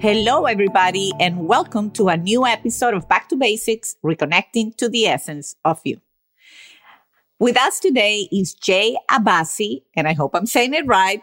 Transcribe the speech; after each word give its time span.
Hello, 0.00 0.46
everybody, 0.46 1.12
and 1.20 1.46
welcome 1.46 1.90
to 1.90 2.08
a 2.08 2.16
new 2.16 2.46
episode 2.46 2.94
of 2.94 3.06
Back 3.06 3.28
to 3.28 3.36
Basics 3.36 3.96
Reconnecting 4.02 4.74
to 4.78 4.88
the 4.88 5.04
Essence 5.04 5.56
of 5.62 5.78
You. 5.84 6.00
With 7.38 7.58
us 7.58 7.78
today 7.78 8.26
is 8.32 8.54
Jay 8.54 8.96
Abbasi, 9.10 9.82
and 9.94 10.08
I 10.08 10.14
hope 10.14 10.34
I'm 10.34 10.46
saying 10.46 10.72
it 10.72 10.86
right, 10.86 11.22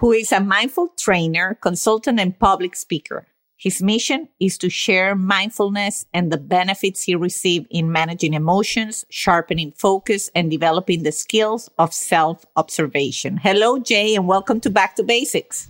who 0.00 0.12
is 0.12 0.32
a 0.32 0.40
mindful 0.40 0.88
trainer, 0.96 1.58
consultant, 1.60 2.18
and 2.18 2.38
public 2.38 2.76
speaker. 2.76 3.26
His 3.58 3.82
mission 3.82 4.30
is 4.40 4.56
to 4.56 4.70
share 4.70 5.14
mindfulness 5.14 6.06
and 6.14 6.32
the 6.32 6.38
benefits 6.38 7.02
he 7.02 7.14
received 7.14 7.66
in 7.68 7.92
managing 7.92 8.32
emotions, 8.32 9.04
sharpening 9.10 9.72
focus, 9.72 10.30
and 10.34 10.50
developing 10.50 11.02
the 11.02 11.12
skills 11.12 11.68
of 11.78 11.92
self 11.92 12.46
observation. 12.56 13.36
Hello, 13.36 13.78
Jay, 13.78 14.14
and 14.14 14.26
welcome 14.26 14.60
to 14.60 14.70
Back 14.70 14.96
to 14.96 15.02
Basics. 15.02 15.68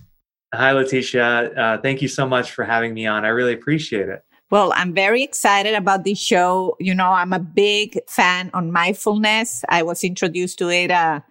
Hi, 0.54 0.72
Leticia. 0.72 1.56
Uh, 1.56 1.78
thank 1.78 2.00
you 2.02 2.08
so 2.08 2.26
much 2.26 2.52
for 2.52 2.64
having 2.64 2.94
me 2.94 3.06
on. 3.06 3.24
I 3.24 3.28
really 3.28 3.52
appreciate 3.52 4.08
it. 4.08 4.24
Well, 4.50 4.72
I'm 4.76 4.94
very 4.94 5.22
excited 5.22 5.74
about 5.74 6.04
this 6.04 6.18
show. 6.18 6.76
You 6.78 6.94
know, 6.94 7.08
I'm 7.08 7.32
a 7.32 7.40
big 7.40 7.98
fan 8.08 8.50
on 8.54 8.70
mindfulness. 8.70 9.64
I 9.68 9.82
was 9.82 10.04
introduced 10.04 10.58
to 10.58 10.70
it 10.70 10.90
a 10.90 11.24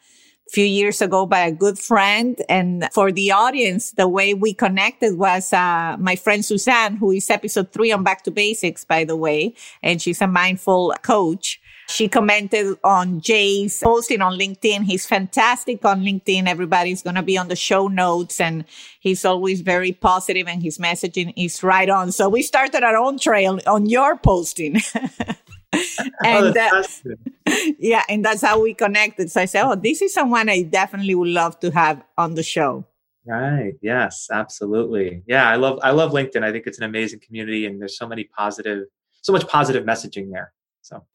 few 0.50 0.66
years 0.66 1.02
ago 1.02 1.26
by 1.26 1.40
a 1.40 1.52
good 1.52 1.80
friend. 1.80 2.42
And 2.50 2.90
for 2.92 3.12
the 3.12 3.32
audience, 3.32 3.92
the 3.92 4.08
way 4.08 4.34
we 4.34 4.54
connected 4.54 5.18
was, 5.18 5.54
uh, 5.54 5.96
my 6.00 6.16
friend 6.16 6.44
Suzanne, 6.44 6.98
who 6.98 7.12
is 7.12 7.30
episode 7.30 7.72
three 7.72 7.92
on 7.92 8.04
Back 8.04 8.24
to 8.24 8.32
Basics, 8.32 8.84
by 8.84 9.06
the 9.06 9.16
way. 9.16 9.54
And 9.82 10.02
she's 10.02 10.22
a 10.22 10.28
mindful 10.28 10.94
coach. 11.02 11.62
She 11.88 12.08
commented 12.08 12.78
on 12.84 13.22
Jay's 13.22 13.80
posting 13.80 14.22
on 14.22 14.38
LinkedIn. 14.38 14.84
He's 14.84 15.06
fantastic 15.06 15.84
on 15.86 16.02
LinkedIn. 16.02 16.48
Everybody's 16.48 17.02
going 17.02 17.16
to 17.16 17.24
be 17.24 17.38
on 17.38 17.48
the 17.48 17.56
show 17.56 17.88
notes 17.88 18.40
and 18.40 18.66
he's 19.00 19.26
always 19.26 19.62
very 19.62 19.92
positive 19.92 20.48
and 20.48 20.64
his 20.64 20.78
messaging 20.78 21.34
is 21.36 21.62
right 21.62 21.90
on. 21.90 22.12
So 22.12 22.30
we 22.30 22.42
started 22.42 22.84
our 22.84 22.96
own 22.96 23.20
trail 23.20 23.60
on 23.68 23.86
your 23.88 24.18
posting. 24.18 24.82
and 26.24 26.56
uh, 26.58 26.84
yeah, 27.80 28.04
and 28.10 28.24
that's 28.24 28.42
how 28.42 28.62
we 28.62 28.74
connected. 28.74 29.32
So 29.32 29.42
I 29.42 29.46
said, 29.46 29.64
"Oh, 29.66 29.76
this 29.76 30.02
is 30.02 30.14
someone 30.14 30.50
I 30.50 30.64
definitely 30.64 31.16
would 31.16 31.30
love 31.30 31.60
to 31.62 31.72
have 31.72 32.04
on 32.18 32.36
the 32.36 32.44
show." 32.44 32.86
Right. 33.26 33.74
Yes, 33.82 34.28
absolutely. 34.32 35.24
Yeah, 35.28 35.48
I 35.50 35.56
love 35.56 35.80
I 35.82 35.92
love 35.92 36.12
LinkedIn. 36.12 36.44
I 36.44 36.52
think 36.52 36.68
it's 36.68 36.78
an 36.78 36.84
amazing 36.84 37.22
community, 37.26 37.66
and 37.66 37.82
there's 37.82 37.98
so 37.98 38.08
many 38.08 38.26
positive, 38.26 38.86
so 39.22 39.34
much 39.34 39.48
positive 39.48 39.86
messaging 39.86 40.32
there. 40.32 40.54
So 40.82 41.06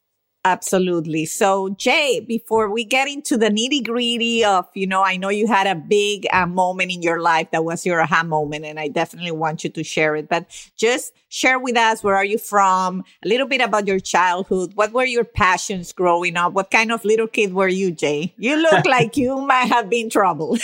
Absolutely. 0.48 1.26
So, 1.26 1.68
Jay, 1.68 2.20
before 2.20 2.70
we 2.70 2.82
get 2.82 3.06
into 3.06 3.36
the 3.36 3.50
nitty 3.50 3.84
gritty 3.84 4.42
of, 4.42 4.66
you 4.72 4.86
know, 4.86 5.02
I 5.02 5.18
know 5.18 5.28
you 5.28 5.46
had 5.46 5.66
a 5.66 5.74
big 5.74 6.26
uh, 6.32 6.46
moment 6.46 6.90
in 6.90 7.02
your 7.02 7.20
life 7.20 7.50
that 7.50 7.66
was 7.66 7.84
your 7.84 8.00
aha 8.00 8.22
moment, 8.22 8.64
and 8.64 8.80
I 8.80 8.88
definitely 8.88 9.32
want 9.32 9.62
you 9.62 9.68
to 9.68 9.84
share 9.84 10.16
it. 10.16 10.26
But 10.30 10.46
just 10.78 11.12
share 11.28 11.58
with 11.58 11.76
us 11.76 12.02
where 12.02 12.16
are 12.16 12.24
you 12.24 12.38
from, 12.38 13.04
a 13.22 13.28
little 13.28 13.46
bit 13.46 13.60
about 13.60 13.86
your 13.86 14.00
childhood. 14.00 14.72
What 14.74 14.94
were 14.94 15.04
your 15.04 15.24
passions 15.24 15.92
growing 15.92 16.38
up? 16.38 16.54
What 16.54 16.70
kind 16.70 16.92
of 16.92 17.04
little 17.04 17.26
kid 17.26 17.52
were 17.52 17.68
you, 17.68 17.90
Jay? 17.90 18.32
You 18.38 18.56
look 18.56 18.86
like 18.86 19.18
you 19.18 19.38
might 19.42 19.66
have 19.66 19.90
been 19.90 20.08
troubled. 20.08 20.60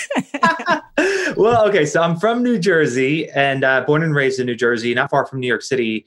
well, 1.37 1.69
okay. 1.69 1.85
So, 1.85 2.01
I'm 2.01 2.17
from 2.17 2.43
New 2.43 2.59
Jersey 2.59 3.29
and 3.31 3.65
uh, 3.65 3.83
born 3.83 4.03
and 4.03 4.15
raised 4.15 4.41
in 4.41 4.47
New 4.47 4.57
Jersey, 4.57 4.95
not 4.95 5.11
far 5.11 5.27
from 5.27 5.41
New 5.41 5.47
York 5.47 5.63
City. 5.63 6.07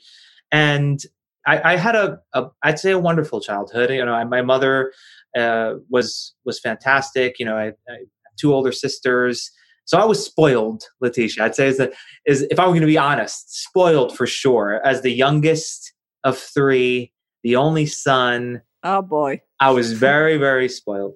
And 0.51 1.05
I, 1.47 1.73
I 1.73 1.77
had 1.77 1.95
a, 1.95 2.19
a, 2.33 2.47
I'd 2.61 2.77
say 2.77 2.91
a 2.91 2.99
wonderful 2.99 3.39
childhood. 3.39 3.89
You 3.89 4.05
know, 4.05 4.13
I, 4.13 4.25
my 4.25 4.41
mother 4.41 4.91
uh, 5.35 5.75
was 5.89 6.35
was 6.45 6.59
fantastic. 6.59 7.39
You 7.39 7.45
know, 7.45 7.57
I, 7.57 7.67
I 7.89 8.05
two 8.37 8.53
older 8.53 8.71
sisters, 8.71 9.49
so 9.85 9.97
I 9.97 10.05
was 10.05 10.23
spoiled. 10.23 10.83
Leticia. 11.03 11.41
I'd 11.41 11.55
say 11.55 11.67
is 11.67 11.77
that 11.77 11.93
is 12.25 12.43
if 12.51 12.59
I 12.59 12.65
were 12.65 12.71
going 12.71 12.81
to 12.81 12.87
be 12.87 12.97
honest, 12.97 13.63
spoiled 13.63 14.15
for 14.15 14.27
sure. 14.27 14.85
As 14.85 15.01
the 15.01 15.11
youngest 15.11 15.93
of 16.23 16.37
three, 16.37 17.13
the 17.43 17.55
only 17.55 17.85
son. 17.85 18.61
Oh 18.83 19.01
boy, 19.01 19.41
I 19.59 19.71
was 19.71 19.93
very 19.93 20.37
very 20.37 20.67
spoiled, 20.67 21.15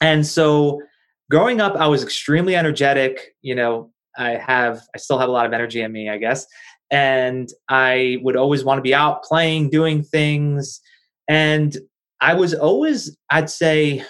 and 0.00 0.26
so 0.26 0.80
growing 1.30 1.60
up, 1.62 1.74
I 1.76 1.88
was 1.88 2.02
extremely 2.02 2.54
energetic. 2.54 3.34
You 3.40 3.54
know, 3.54 3.90
I 4.18 4.32
have 4.32 4.82
I 4.94 4.98
still 4.98 5.18
have 5.18 5.30
a 5.30 5.32
lot 5.32 5.46
of 5.46 5.54
energy 5.54 5.80
in 5.80 5.90
me, 5.92 6.10
I 6.10 6.18
guess 6.18 6.46
and 6.90 7.48
I 7.68 8.18
would 8.22 8.36
always 8.36 8.64
want 8.64 8.78
to 8.78 8.82
be 8.82 8.94
out 8.94 9.22
playing, 9.22 9.70
doing 9.70 10.02
things. 10.02 10.80
And 11.28 11.76
I 12.20 12.34
was 12.34 12.54
always, 12.54 13.16
I'd 13.30 13.50
say, 13.50 14.04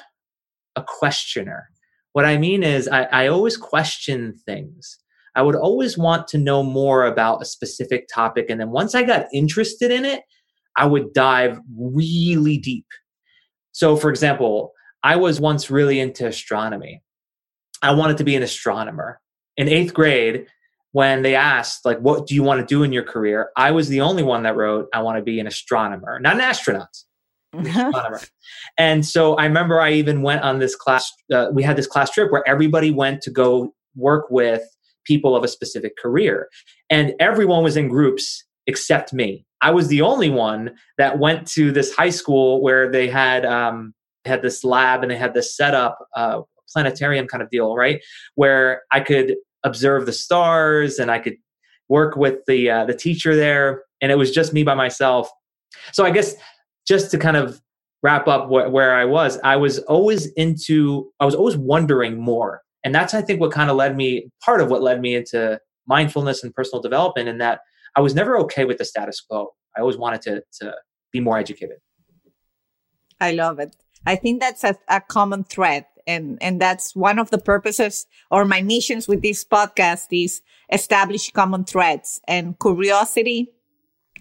a 0.76 0.84
questioner. 0.87 1.69
What 2.12 2.25
I 2.25 2.38
mean 2.38 2.62
is, 2.62 2.88
I, 2.88 3.04
I 3.04 3.26
always 3.28 3.56
question 3.56 4.34
things. 4.47 4.98
I 5.34 5.42
would 5.42 5.56
always 5.56 5.98
want 5.98 6.28
to 6.28 6.38
know 6.38 6.62
more 6.62 7.04
about 7.04 7.42
a 7.42 7.47
specific 7.47 8.09
topic. 8.12 8.47
And 8.48 8.59
then 8.60 8.70
once 8.70 8.94
I 8.94 9.03
got 9.03 9.26
interested 9.34 9.91
in 9.91 10.04
it, 10.04 10.22
I 10.76 10.87
would 10.87 11.12
dive 11.12 11.60
really 11.76 12.58
deep. 12.58 12.87
So, 13.72 13.97
for 13.97 14.08
example, 14.08 14.72
I 15.03 15.16
was 15.16 15.41
once 15.41 15.70
really 15.70 16.00
into 16.00 16.26
astronomy. 16.26 17.03
I 17.82 17.93
wanted 17.93 18.16
to 18.19 18.25
be 18.25 18.34
an 18.34 18.43
astronomer. 18.43 19.20
In 19.58 19.69
eighth 19.69 19.93
grade, 19.93 20.47
when 20.96 21.22
they 21.22 21.34
asked 21.34 21.84
like 21.84 21.98
what 21.98 22.26
do 22.26 22.34
you 22.34 22.42
want 22.42 22.60
to 22.60 22.66
do 22.66 22.82
in 22.82 22.92
your 22.92 23.02
career? 23.04 23.50
I 23.56 23.70
was 23.70 23.88
the 23.88 24.00
only 24.00 24.22
one 24.22 24.42
that 24.44 24.56
wrote 24.56 24.88
i 24.92 25.00
want 25.02 25.18
to 25.18 25.22
be 25.22 25.40
an 25.40 25.46
astronomer 25.46 26.18
not 26.20 26.34
an 26.34 26.40
astronaut. 26.40 26.94
Astronomer. 27.54 28.20
and 28.76 29.06
so 29.06 29.34
i 29.36 29.44
remember 29.44 29.80
i 29.80 29.92
even 29.92 30.20
went 30.20 30.42
on 30.42 30.58
this 30.58 30.74
class 30.74 31.10
uh, 31.32 31.46
we 31.52 31.62
had 31.62 31.76
this 31.76 31.86
class 31.86 32.10
trip 32.10 32.30
where 32.30 32.46
everybody 32.46 32.90
went 32.90 33.22
to 33.22 33.30
go 33.30 33.72
work 33.96 34.26
with 34.30 34.62
people 35.06 35.34
of 35.34 35.44
a 35.44 35.48
specific 35.48 35.96
career. 35.96 36.48
And 36.90 37.14
everyone 37.18 37.62
was 37.62 37.76
in 37.76 37.88
groups 37.88 38.44
except 38.66 39.12
me. 39.12 39.46
I 39.62 39.70
was 39.70 39.88
the 39.88 40.02
only 40.02 40.28
one 40.28 40.74
that 40.98 41.18
went 41.18 41.46
to 41.52 41.72
this 41.72 41.94
high 41.94 42.10
school 42.10 42.62
where 42.62 42.90
they 42.90 43.08
had 43.08 43.46
um, 43.46 43.94
had 44.24 44.42
this 44.42 44.64
lab 44.64 45.02
and 45.02 45.10
they 45.10 45.16
had 45.16 45.34
this 45.34 45.56
setup 45.56 45.98
uh, 46.14 46.42
planetarium 46.72 47.26
kind 47.28 47.42
of 47.42 47.50
deal 47.50 47.74
right? 47.74 48.02
Where 48.34 48.82
i 48.92 49.00
could 49.00 49.36
observe 49.66 50.06
the 50.06 50.12
stars 50.12 50.99
and 50.99 51.10
I 51.10 51.19
could 51.19 51.37
work 51.88 52.16
with 52.16 52.38
the 52.47 52.71
uh, 52.71 52.84
the 52.84 52.94
teacher 52.94 53.37
there 53.37 53.82
and 54.00 54.10
it 54.10 54.16
was 54.16 54.31
just 54.31 54.53
me 54.53 54.62
by 54.62 54.75
myself. 54.75 55.28
So 55.93 56.04
i 56.04 56.10
guess 56.10 56.34
just 56.87 57.10
to 57.10 57.19
kind 57.19 57.37
of 57.37 57.60
wrap 58.03 58.28
up 58.28 58.47
wh- 58.47 58.72
where 58.72 58.94
i 58.94 59.05
was 59.05 59.38
i 59.43 59.56
was 59.56 59.78
always 59.81 60.26
into 60.34 61.10
i 61.21 61.25
was 61.25 61.34
always 61.34 61.56
wondering 61.56 62.21
more 62.21 62.62
and 62.84 62.94
that's 62.94 63.15
i 63.15 63.22
think 63.22 63.41
what 63.41 63.53
kind 63.53 63.71
of 63.71 63.76
led 63.76 63.97
me 63.97 64.28
part 64.44 64.60
of 64.60 64.71
what 64.71 64.82
led 64.82 65.00
me 65.00 65.15
into 65.15 65.59
mindfulness 65.87 66.43
and 66.44 66.55
personal 66.55 66.82
development 66.82 67.28
and 67.28 67.41
that 67.41 67.60
i 67.97 68.00
was 68.00 68.15
never 68.15 68.38
okay 68.38 68.65
with 68.65 68.78
the 68.78 68.84
status 68.84 69.21
quo. 69.21 69.53
I 69.76 69.81
always 69.81 69.97
wanted 69.97 70.22
to 70.22 70.43
to 70.60 70.75
be 71.12 71.21
more 71.21 71.38
educated. 71.38 71.76
I 73.21 73.32
love 73.32 73.59
it. 73.59 73.75
I 74.05 74.16
think 74.16 74.41
that's 74.41 74.65
a, 74.65 74.76
a 74.88 75.00
common 75.00 75.44
thread 75.44 75.87
and 76.06 76.39
and 76.41 76.61
that's 76.61 76.94
one 76.94 77.19
of 77.19 77.31
the 77.31 77.38
purposes 77.38 78.06
or 78.31 78.44
my 78.44 78.62
missions 78.62 79.08
with 79.08 79.23
this 79.23 79.44
podcast 79.44 80.06
is 80.11 80.43
establish 80.73 81.31
common 81.31 81.64
threads 81.64 82.20
and 82.26 82.58
curiosity 82.58 83.53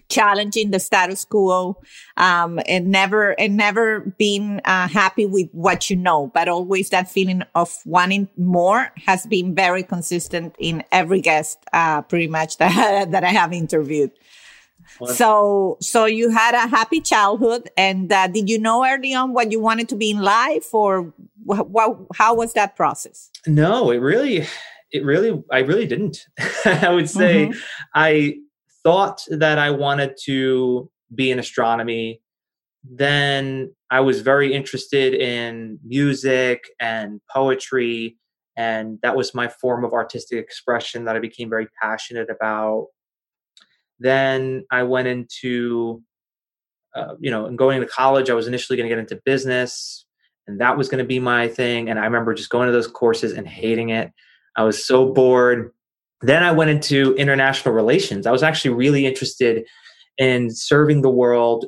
challenging 0.08 0.70
the 0.70 0.78
status 0.78 1.24
quo 1.24 1.76
um, 2.16 2.60
and 2.68 2.88
never 2.88 3.30
and 3.40 3.56
never 3.56 4.14
being 4.18 4.60
uh, 4.64 4.86
happy 4.86 5.26
with 5.26 5.48
what 5.52 5.90
you 5.90 5.96
know 5.96 6.30
but 6.32 6.48
always 6.48 6.90
that 6.90 7.10
feeling 7.10 7.42
of 7.54 7.76
wanting 7.84 8.28
more 8.36 8.92
has 9.04 9.26
been 9.26 9.54
very 9.54 9.82
consistent 9.82 10.54
in 10.58 10.84
every 10.92 11.20
guest 11.20 11.58
uh, 11.72 12.02
pretty 12.02 12.28
much 12.28 12.58
that, 12.58 13.10
that 13.10 13.24
i 13.24 13.30
have 13.30 13.52
interviewed. 13.52 14.12
So, 15.14 15.76
so 15.80 16.04
you 16.06 16.30
had 16.30 16.54
a 16.54 16.68
happy 16.68 17.00
childhood, 17.00 17.70
and 17.76 18.10
uh, 18.10 18.28
did 18.28 18.48
you 18.48 18.58
know 18.58 18.84
early 18.86 19.14
on 19.14 19.32
what 19.32 19.52
you 19.52 19.60
wanted 19.60 19.88
to 19.90 19.96
be 19.96 20.10
in 20.10 20.20
life, 20.20 20.72
or 20.72 21.12
wh- 21.48 22.00
how 22.14 22.34
was 22.34 22.52
that 22.54 22.76
process? 22.76 23.30
No, 23.46 23.90
it 23.90 23.98
really, 23.98 24.46
it 24.92 25.04
really, 25.04 25.42
I 25.50 25.60
really 25.60 25.86
didn't. 25.86 26.26
I 26.64 26.92
would 26.92 27.08
say 27.10 27.48
mm-hmm. 27.48 27.58
I 27.94 28.36
thought 28.82 29.22
that 29.30 29.58
I 29.58 29.70
wanted 29.70 30.16
to 30.24 30.90
be 31.14 31.30
in 31.30 31.38
astronomy, 31.38 32.20
then 32.88 33.74
I 33.90 34.00
was 34.00 34.20
very 34.20 34.52
interested 34.52 35.14
in 35.14 35.78
music 35.84 36.64
and 36.80 37.20
poetry. 37.32 38.16
And 38.56 38.98
that 39.02 39.16
was 39.16 39.34
my 39.34 39.48
form 39.48 39.84
of 39.84 39.92
artistic 39.92 40.38
expression 40.38 41.04
that 41.04 41.16
I 41.16 41.18
became 41.18 41.50
very 41.50 41.66
passionate 41.82 42.30
about. 42.30 42.86
Then 43.98 44.64
I 44.70 44.84
went 44.84 45.08
into, 45.08 46.02
uh, 46.94 47.14
you 47.18 47.30
know, 47.30 47.46
and 47.46 47.58
going 47.58 47.80
to 47.80 47.86
college, 47.86 48.30
I 48.30 48.34
was 48.34 48.46
initially 48.46 48.76
going 48.76 48.88
to 48.88 48.94
get 48.94 49.00
into 49.00 49.20
business, 49.24 50.05
and 50.46 50.60
that 50.60 50.76
was 50.76 50.88
going 50.88 51.02
to 51.02 51.08
be 51.08 51.18
my 51.18 51.48
thing. 51.48 51.88
And 51.88 51.98
I 51.98 52.04
remember 52.04 52.34
just 52.34 52.50
going 52.50 52.66
to 52.66 52.72
those 52.72 52.86
courses 52.86 53.32
and 53.32 53.46
hating 53.46 53.90
it. 53.90 54.12
I 54.56 54.64
was 54.64 54.84
so 54.84 55.12
bored. 55.12 55.72
Then 56.22 56.42
I 56.42 56.52
went 56.52 56.70
into 56.70 57.14
international 57.16 57.74
relations. 57.74 58.26
I 58.26 58.32
was 58.32 58.42
actually 58.42 58.74
really 58.74 59.06
interested 59.06 59.64
in 60.18 60.50
serving 60.50 61.02
the 61.02 61.10
world 61.10 61.66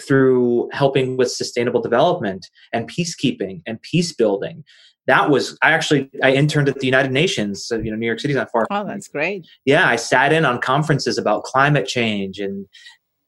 through 0.00 0.68
helping 0.72 1.16
with 1.16 1.30
sustainable 1.30 1.80
development 1.80 2.46
and 2.72 2.90
peacekeeping 2.90 3.62
and 3.66 3.80
peace 3.82 4.12
building. 4.12 4.64
That 5.06 5.30
was 5.30 5.56
I 5.62 5.72
actually 5.72 6.10
I 6.22 6.32
interned 6.32 6.68
at 6.68 6.80
the 6.80 6.86
United 6.86 7.12
Nations. 7.12 7.64
So, 7.64 7.76
you 7.76 7.90
know, 7.90 7.96
New 7.96 8.06
York 8.06 8.20
City's 8.20 8.36
not 8.36 8.50
far. 8.52 8.66
Oh, 8.70 8.84
that's 8.84 9.08
great. 9.08 9.46
Yeah, 9.64 9.88
I 9.88 9.96
sat 9.96 10.32
in 10.34 10.44
on 10.44 10.60
conferences 10.60 11.16
about 11.16 11.44
climate 11.44 11.86
change, 11.86 12.38
and 12.38 12.66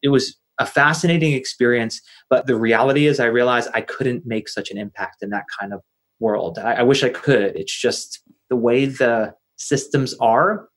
it 0.02 0.08
was 0.08 0.36
a 0.60 0.66
fascinating 0.66 1.32
experience. 1.32 2.00
But 2.28 2.46
the 2.46 2.56
reality 2.56 3.06
is, 3.06 3.18
I 3.18 3.26
realized 3.26 3.70
I 3.74 3.80
couldn't 3.80 4.24
make 4.26 4.48
such 4.48 4.70
an 4.70 4.78
impact 4.78 5.22
in 5.22 5.30
that 5.30 5.46
kind 5.58 5.72
of 5.72 5.80
world. 6.20 6.58
I, 6.58 6.74
I 6.74 6.82
wish 6.82 7.02
I 7.02 7.08
could. 7.08 7.56
It's 7.56 7.76
just 7.76 8.20
the 8.48 8.56
way 8.56 8.84
the 8.84 9.34
systems 9.56 10.14
are. 10.20 10.68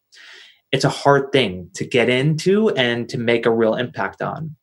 It's 0.72 0.86
a 0.86 0.90
hard 0.90 1.32
thing 1.32 1.70
to 1.76 1.86
get 1.86 2.10
into 2.10 2.70
and 2.70 3.08
to 3.10 3.18
make 3.20 3.46
a 3.46 3.52
real 3.52 3.76
impact 3.76 4.22
on. 4.24 4.56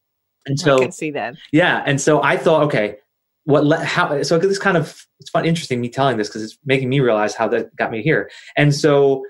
And 0.46 0.58
so 0.58 0.78
I 0.78 0.80
can 0.80 0.92
see 0.92 1.10
that. 1.12 1.36
Yeah. 1.52 1.84
And 1.86 2.00
so 2.00 2.22
I 2.22 2.36
thought, 2.36 2.62
okay, 2.64 2.96
what 3.44 3.64
le- 3.64 3.84
how 3.84 4.22
so 4.22 4.38
this 4.38 4.58
kind 4.58 4.76
of 4.76 5.06
it's 5.20 5.30
fun 5.30 5.44
interesting 5.44 5.80
me 5.80 5.88
telling 5.88 6.16
this 6.16 6.28
because 6.28 6.42
it's 6.42 6.58
making 6.64 6.88
me 6.88 7.00
realize 7.00 7.34
how 7.34 7.46
that 7.48 7.74
got 7.76 7.90
me 7.90 8.02
here. 8.02 8.30
And 8.56 8.74
so 8.74 9.22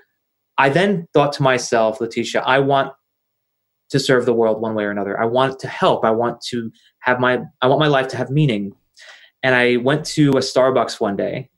I 0.57 0.69
then 0.69 1.07
thought 1.13 1.33
to 1.33 1.43
myself, 1.43 1.99
Leticia, 1.99 2.41
I 2.45 2.59
want 2.59 2.93
to 3.91 3.99
serve 3.99 4.25
the 4.25 4.33
world 4.33 4.61
one 4.61 4.73
way 4.73 4.83
or 4.83 4.91
another. 4.91 5.19
I 5.19 5.25
want 5.25 5.59
to 5.59 5.67
help. 5.67 6.03
I 6.03 6.11
want 6.11 6.41
to 6.49 6.71
have 6.99 7.19
my 7.19 7.41
I 7.61 7.67
want 7.67 7.79
my 7.79 7.87
life 7.87 8.07
to 8.09 8.17
have 8.17 8.29
meaning. 8.29 8.73
And 9.43 9.55
I 9.55 9.77
went 9.77 10.05
to 10.07 10.31
a 10.31 10.41
Starbucks 10.41 10.99
one 10.99 11.15
day 11.15 11.49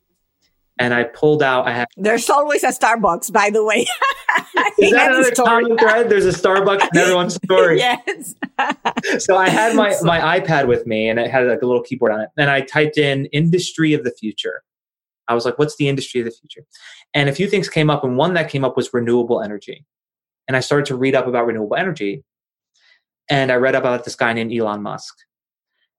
and 0.80 0.94
I 0.94 1.04
pulled 1.04 1.44
out. 1.44 1.68
I 1.68 1.72
had. 1.72 1.88
There's 1.98 2.30
always 2.30 2.64
a 2.64 2.70
Starbucks, 2.70 3.32
by 3.32 3.50
the 3.50 3.64
way. 3.64 3.86
Is 4.80 4.92
that 4.92 5.12
another 5.12 5.32
common 5.32 5.78
thread? 5.78 6.10
There's 6.10 6.26
a 6.26 6.32
Starbucks 6.32 6.90
in 6.94 6.98
everyone's 6.98 7.36
story. 7.36 7.78
yes. 7.80 8.36
so 9.20 9.38
I 9.38 9.50
had 9.50 9.76
my 9.76 9.96
my 10.02 10.40
iPad 10.40 10.68
with 10.68 10.88
me, 10.88 11.10
and 11.10 11.20
it 11.20 11.30
had 11.30 11.48
like 11.48 11.62
a 11.62 11.66
little 11.66 11.84
keyboard 11.84 12.12
on 12.12 12.22
it, 12.22 12.30
and 12.38 12.50
I 12.50 12.62
typed 12.62 12.98
in 12.98 13.26
"industry 13.28 13.94
of 13.94 14.04
the 14.04 14.12
future." 14.12 14.64
I 15.28 15.36
was 15.36 15.46
like, 15.46 15.60
"What's 15.60 15.76
the 15.76 15.88
industry 15.88 16.22
of 16.22 16.26
the 16.26 16.32
future?" 16.32 16.66
And 17.14 17.30
a 17.30 17.34
few 17.34 17.48
things 17.48 17.70
came 17.70 17.90
up, 17.90 18.04
and 18.04 18.18
one 18.18 18.34
that 18.34 18.50
came 18.50 18.66
up 18.66 18.76
was 18.76 18.94
renewable 18.94 19.42
energy. 19.42 19.86
And 20.48 20.58
I 20.58 20.60
started 20.60 20.86
to 20.88 20.96
read 20.96 21.16
up 21.16 21.28
about 21.28 21.46
renewable 21.46 21.76
energy, 21.76 22.24
and 23.30 23.52
I 23.52 23.56
read 23.56 23.76
about 23.76 24.04
this 24.04 24.16
guy 24.16 24.34
named 24.34 24.54
Elon 24.54 24.82
Musk. 24.82 25.14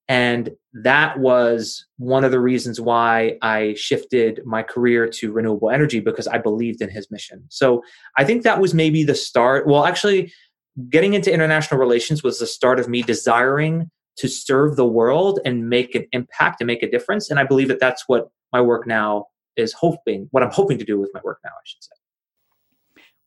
And 0.06 0.50
that 0.74 1.18
was 1.18 1.86
one 1.96 2.24
of 2.24 2.30
the 2.30 2.40
reasons 2.40 2.78
why 2.78 3.38
I 3.40 3.74
shifted 3.74 4.42
my 4.44 4.62
career 4.62 5.08
to 5.08 5.32
renewable 5.32 5.70
energy 5.70 6.00
because 6.00 6.28
I 6.28 6.36
believed 6.36 6.82
in 6.82 6.90
his 6.90 7.10
mission. 7.10 7.44
So 7.48 7.82
I 8.18 8.24
think 8.24 8.42
that 8.42 8.60
was 8.60 8.74
maybe 8.74 9.02
the 9.02 9.14
start. 9.14 9.66
Well, 9.66 9.86
actually, 9.86 10.30
getting 10.90 11.14
into 11.14 11.32
international 11.32 11.80
relations 11.80 12.22
was 12.22 12.38
the 12.38 12.46
start 12.46 12.78
of 12.78 12.88
me 12.88 13.02
desiring 13.02 13.90
to 14.18 14.28
serve 14.28 14.76
the 14.76 14.86
world 14.86 15.40
and 15.44 15.68
make 15.68 15.94
an 15.94 16.06
impact 16.12 16.60
and 16.60 16.66
make 16.66 16.82
a 16.82 16.90
difference. 16.90 17.30
And 17.30 17.40
I 17.40 17.44
believe 17.44 17.68
that 17.68 17.80
that's 17.80 18.04
what 18.06 18.28
my 18.52 18.60
work 18.60 18.86
now 18.86 19.26
is 19.56 19.72
hoping, 19.72 20.28
what 20.32 20.42
I'm 20.42 20.50
hoping 20.50 20.78
to 20.78 20.84
do 20.84 20.98
with 21.00 21.10
my 21.14 21.20
work 21.24 21.38
now, 21.44 21.50
I 21.50 21.62
should 21.64 21.82
say. 21.82 21.92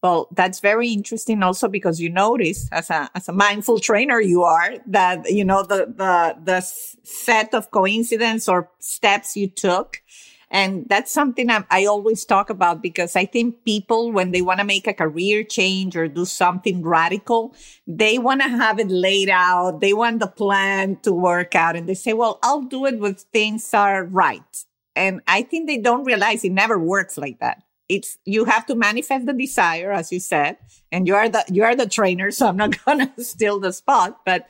Well, 0.03 0.27
that's 0.31 0.59
very 0.59 0.89
interesting 0.89 1.41
also 1.41 1.67
because 1.67 1.99
you 1.99 2.09
notice 2.09 2.69
as 2.71 2.91
a, 2.91 3.09
as 3.15 3.27
a 3.27 3.33
mindful 3.33 3.79
trainer 3.79 4.21
you 4.21 4.43
are 4.43 4.75
that, 4.85 5.29
you 5.29 5.43
know, 5.43 5.63
the, 5.63 5.91
the, 5.95 6.37
the 6.43 6.61
set 6.61 7.53
of 7.55 7.71
coincidence 7.71 8.47
or 8.47 8.69
steps 8.79 9.35
you 9.35 9.47
took. 9.47 10.03
And 10.49 10.87
that's 10.87 11.11
something 11.11 11.49
I, 11.49 11.65
I 11.69 11.85
always 11.85 12.23
talk 12.23 12.49
about 12.49 12.81
because 12.81 13.15
I 13.15 13.25
think 13.25 13.65
people, 13.65 14.11
when 14.11 14.31
they 14.31 14.41
want 14.41 14.59
to 14.59 14.65
make 14.65 14.87
a 14.87 14.93
career 14.93 15.43
change 15.43 15.97
or 15.97 16.07
do 16.07 16.25
something 16.25 16.83
radical, 16.83 17.53
they 17.85 18.17
want 18.19 18.41
to 18.41 18.47
have 18.47 18.79
it 18.79 18.89
laid 18.89 19.29
out. 19.29 19.81
They 19.81 19.93
want 19.93 20.19
the 20.19 20.27
plan 20.27 20.97
to 21.01 21.11
work 21.11 21.55
out 21.55 21.75
and 21.75 21.89
they 21.89 21.95
say, 21.95 22.13
well, 22.13 22.39
I'll 22.43 22.61
do 22.61 22.85
it 22.85 22.99
when 22.99 23.15
things 23.15 23.73
are 23.73 24.05
right. 24.05 24.65
And 24.95 25.21
I 25.27 25.41
think 25.41 25.67
they 25.67 25.79
don't 25.79 26.05
realize 26.05 26.45
it 26.45 26.51
never 26.51 26.79
works 26.79 27.17
like 27.17 27.39
that 27.39 27.63
it's 27.89 28.17
you 28.25 28.45
have 28.45 28.65
to 28.65 28.75
manifest 28.75 29.25
the 29.25 29.33
desire 29.33 29.91
as 29.91 30.11
you 30.11 30.19
said 30.19 30.57
and 30.91 31.07
you 31.07 31.15
are 31.15 31.29
the 31.29 31.43
you 31.51 31.63
are 31.63 31.75
the 31.75 31.87
trainer 31.87 32.31
so 32.31 32.47
i'm 32.47 32.57
not 32.57 32.75
gonna 32.85 33.11
steal 33.17 33.59
the 33.59 33.71
spot 33.71 34.19
but 34.25 34.49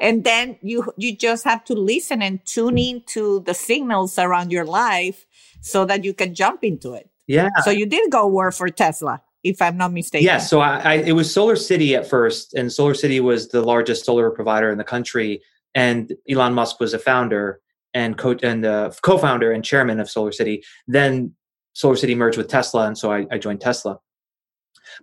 and 0.00 0.24
then 0.24 0.58
you 0.62 0.92
you 0.96 1.16
just 1.16 1.44
have 1.44 1.64
to 1.64 1.74
listen 1.74 2.22
and 2.22 2.44
tune 2.44 2.78
into 2.78 3.40
the 3.40 3.54
signals 3.54 4.18
around 4.18 4.50
your 4.50 4.64
life 4.64 5.26
so 5.60 5.84
that 5.84 6.02
you 6.02 6.12
can 6.12 6.34
jump 6.34 6.64
into 6.64 6.92
it. 6.94 7.08
Yeah. 7.28 7.50
So 7.62 7.70
you 7.70 7.86
did 7.86 8.10
go 8.10 8.26
work 8.26 8.54
for 8.54 8.68
tesla 8.68 9.22
if 9.44 9.62
i'm 9.62 9.76
not 9.76 9.92
mistaken. 9.92 10.26
Yeah 10.26 10.38
so 10.38 10.60
I, 10.60 10.78
I 10.78 10.94
it 10.94 11.12
was 11.12 11.32
solar 11.32 11.56
city 11.56 11.94
at 11.94 12.08
first 12.08 12.54
and 12.54 12.72
solar 12.72 12.94
city 12.94 13.20
was 13.20 13.48
the 13.48 13.62
largest 13.62 14.04
solar 14.04 14.30
provider 14.30 14.70
in 14.70 14.78
the 14.78 14.84
country 14.84 15.40
and 15.74 16.12
elon 16.28 16.52
musk 16.52 16.80
was 16.80 16.94
a 16.94 16.98
founder 16.98 17.60
and 17.94 18.16
co 18.18 18.36
and 18.42 18.64
the 18.64 18.96
co-founder 19.02 19.52
and 19.52 19.64
chairman 19.64 20.00
of 20.00 20.08
solar 20.08 20.32
city. 20.32 20.62
Then 20.86 21.34
Solar 21.72 21.96
City 21.96 22.14
merged 22.14 22.38
with 22.38 22.48
Tesla, 22.48 22.86
and 22.86 22.96
so 22.96 23.12
I, 23.12 23.26
I 23.30 23.38
joined 23.38 23.60
Tesla. 23.60 23.98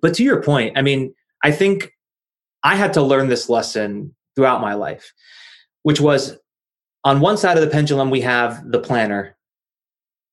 But 0.01 0.13
to 0.15 0.23
your 0.23 0.41
point, 0.41 0.77
I 0.77 0.81
mean, 0.81 1.13
I 1.43 1.51
think 1.51 1.93
I 2.63 2.75
had 2.75 2.93
to 2.93 3.01
learn 3.01 3.29
this 3.29 3.49
lesson 3.49 4.15
throughout 4.35 4.61
my 4.61 4.73
life, 4.73 5.13
which 5.83 5.99
was 5.99 6.37
on 7.03 7.21
one 7.21 7.37
side 7.37 7.57
of 7.57 7.63
the 7.63 7.69
pendulum, 7.69 8.09
we 8.09 8.21
have 8.21 8.69
the 8.69 8.79
planner. 8.79 9.37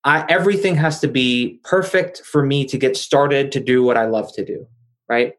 I, 0.05 0.25
everything 0.29 0.77
has 0.77 1.01
to 1.01 1.09
be 1.09 1.61
perfect 1.65 2.23
for 2.23 2.45
me 2.45 2.65
to 2.67 2.79
get 2.79 2.97
started 2.97 3.51
to 3.53 3.61
do 3.61 3.83
what 3.83 3.97
I 3.97 4.07
love 4.07 4.33
to 4.35 4.45
do, 4.45 4.67
right? 5.09 5.35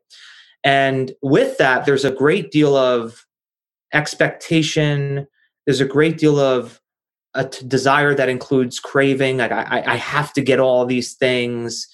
And 0.63 1.13
with 1.21 1.57
that, 1.57 1.85
there's 1.85 2.05
a 2.05 2.11
great 2.11 2.51
deal 2.51 2.75
of 2.75 3.25
expectation. 3.93 5.27
There's 5.65 5.79
a 5.79 5.85
great 5.85 6.17
deal 6.17 6.39
of 6.39 6.81
a 7.33 7.45
t- 7.45 7.65
desire 7.67 8.13
that 8.15 8.29
includes 8.29 8.79
craving. 8.79 9.37
Like 9.37 9.51
I, 9.51 9.83
I 9.85 9.95
have 9.95 10.33
to 10.33 10.41
get 10.41 10.59
all 10.59 10.85
these 10.85 11.13
things, 11.15 11.87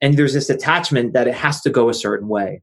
and 0.00 0.16
there's 0.16 0.34
this 0.34 0.50
attachment 0.50 1.12
that 1.12 1.28
it 1.28 1.34
has 1.34 1.60
to 1.62 1.70
go 1.70 1.88
a 1.88 1.94
certain 1.94 2.28
way. 2.28 2.62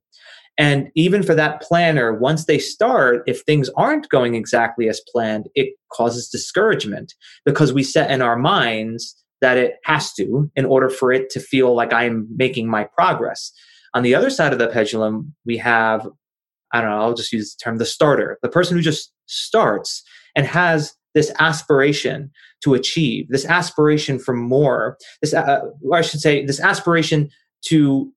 And 0.58 0.90
even 0.96 1.22
for 1.22 1.36
that 1.36 1.62
planner, 1.62 2.14
once 2.14 2.46
they 2.46 2.58
start, 2.58 3.24
if 3.28 3.42
things 3.42 3.70
aren't 3.78 4.10
going 4.10 4.34
exactly 4.34 4.90
as 4.90 5.02
planned, 5.12 5.48
it 5.54 5.76
causes 5.92 6.30
discouragement 6.30 7.14
because 7.46 7.74
we 7.74 7.84
set 7.84 8.10
in 8.10 8.24
our 8.24 8.36
minds 8.36 9.16
that 9.42 9.58
it 9.58 9.76
has 9.84 10.14
to 10.14 10.50
in 10.56 10.66
order 10.66 10.90
for 10.90 11.12
it 11.12 11.30
to 11.30 11.40
feel 11.40 11.76
like 11.76 11.94
I'm 11.94 12.28
making 12.36 12.68
my 12.68 12.86
progress. 12.86 13.52
On 13.94 14.02
the 14.02 14.16
other 14.16 14.32
side 14.32 14.52
of 14.52 14.60
the 14.60 14.68
pendulum, 14.68 15.36
we 15.46 15.58
have, 15.58 16.08
I 16.74 16.82
don't 16.82 16.90
know, 16.90 17.02
I'll 17.02 17.14
just 17.14 17.32
use 17.34 17.56
the 17.56 17.64
term 17.64 17.78
the 17.78 17.86
starter, 17.86 18.40
the 18.42 18.50
person 18.50 18.76
who 18.76 18.82
just 18.82 19.14
starts 19.28 20.02
and 20.36 20.48
has 20.48 20.96
this 21.18 21.32
aspiration 21.40 22.30
to 22.62 22.76
achieve, 22.76 23.28
this 23.30 23.46
aspiration 23.46 24.20
for 24.20 24.36
more, 24.36 25.00
this, 25.20 25.34
uh, 25.34 25.62
or 25.84 25.98
I 25.98 26.02
should 26.02 26.22
say, 26.22 26.46
this 26.46 26.60
aspiration 26.60 27.32
to 27.64 28.14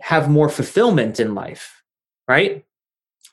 have 0.00 0.28
more 0.28 0.48
fulfillment 0.48 1.20
in 1.20 1.36
life, 1.36 1.84
right? 2.26 2.64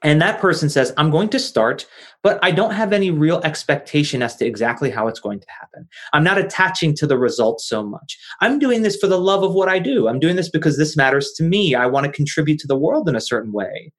And 0.04 0.22
that 0.22 0.40
person 0.40 0.70
says, 0.70 0.94
I'm 0.96 1.10
going 1.10 1.30
to 1.30 1.40
start, 1.40 1.88
but 2.22 2.38
I 2.44 2.52
don't 2.52 2.74
have 2.74 2.94
any 2.94 3.10
real 3.10 3.42
expectation 3.44 4.22
as 4.22 4.36
to 4.36 4.46
exactly 4.46 4.92
how 4.92 5.08
it's 5.08 5.20
going 5.20 5.40
to 5.40 5.48
happen. 5.60 5.88
I'm 6.12 6.24
not 6.24 6.38
attaching 6.38 6.94
to 6.98 7.08
the 7.08 7.18
results 7.18 7.68
so 7.68 7.82
much. 7.84 8.20
I'm 8.42 8.60
doing 8.60 8.84
this 8.84 8.98
for 8.98 9.08
the 9.08 9.20
love 9.20 9.42
of 9.42 9.56
what 9.56 9.70
I 9.70 9.80
do. 9.80 10.08
I'm 10.08 10.20
doing 10.20 10.36
this 10.36 10.50
because 10.50 10.78
this 10.78 10.96
matters 10.96 11.32
to 11.38 11.44
me. 11.44 11.74
I 11.74 11.88
want 11.88 12.06
to 12.06 12.12
contribute 12.12 12.60
to 12.60 12.68
the 12.68 12.78
world 12.78 13.10
in 13.10 13.16
a 13.16 13.22
certain 13.22 13.54
way. 13.54 13.92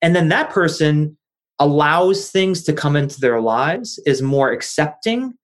And 0.00 0.16
then 0.16 0.30
that 0.30 0.48
person 0.48 1.18
allows 1.60 2.30
things 2.30 2.62
to 2.64 2.72
come 2.72 2.96
into 2.96 3.20
their 3.20 3.40
lives, 3.40 4.00
is 4.06 4.22
more 4.22 4.50
accepting 4.50 5.34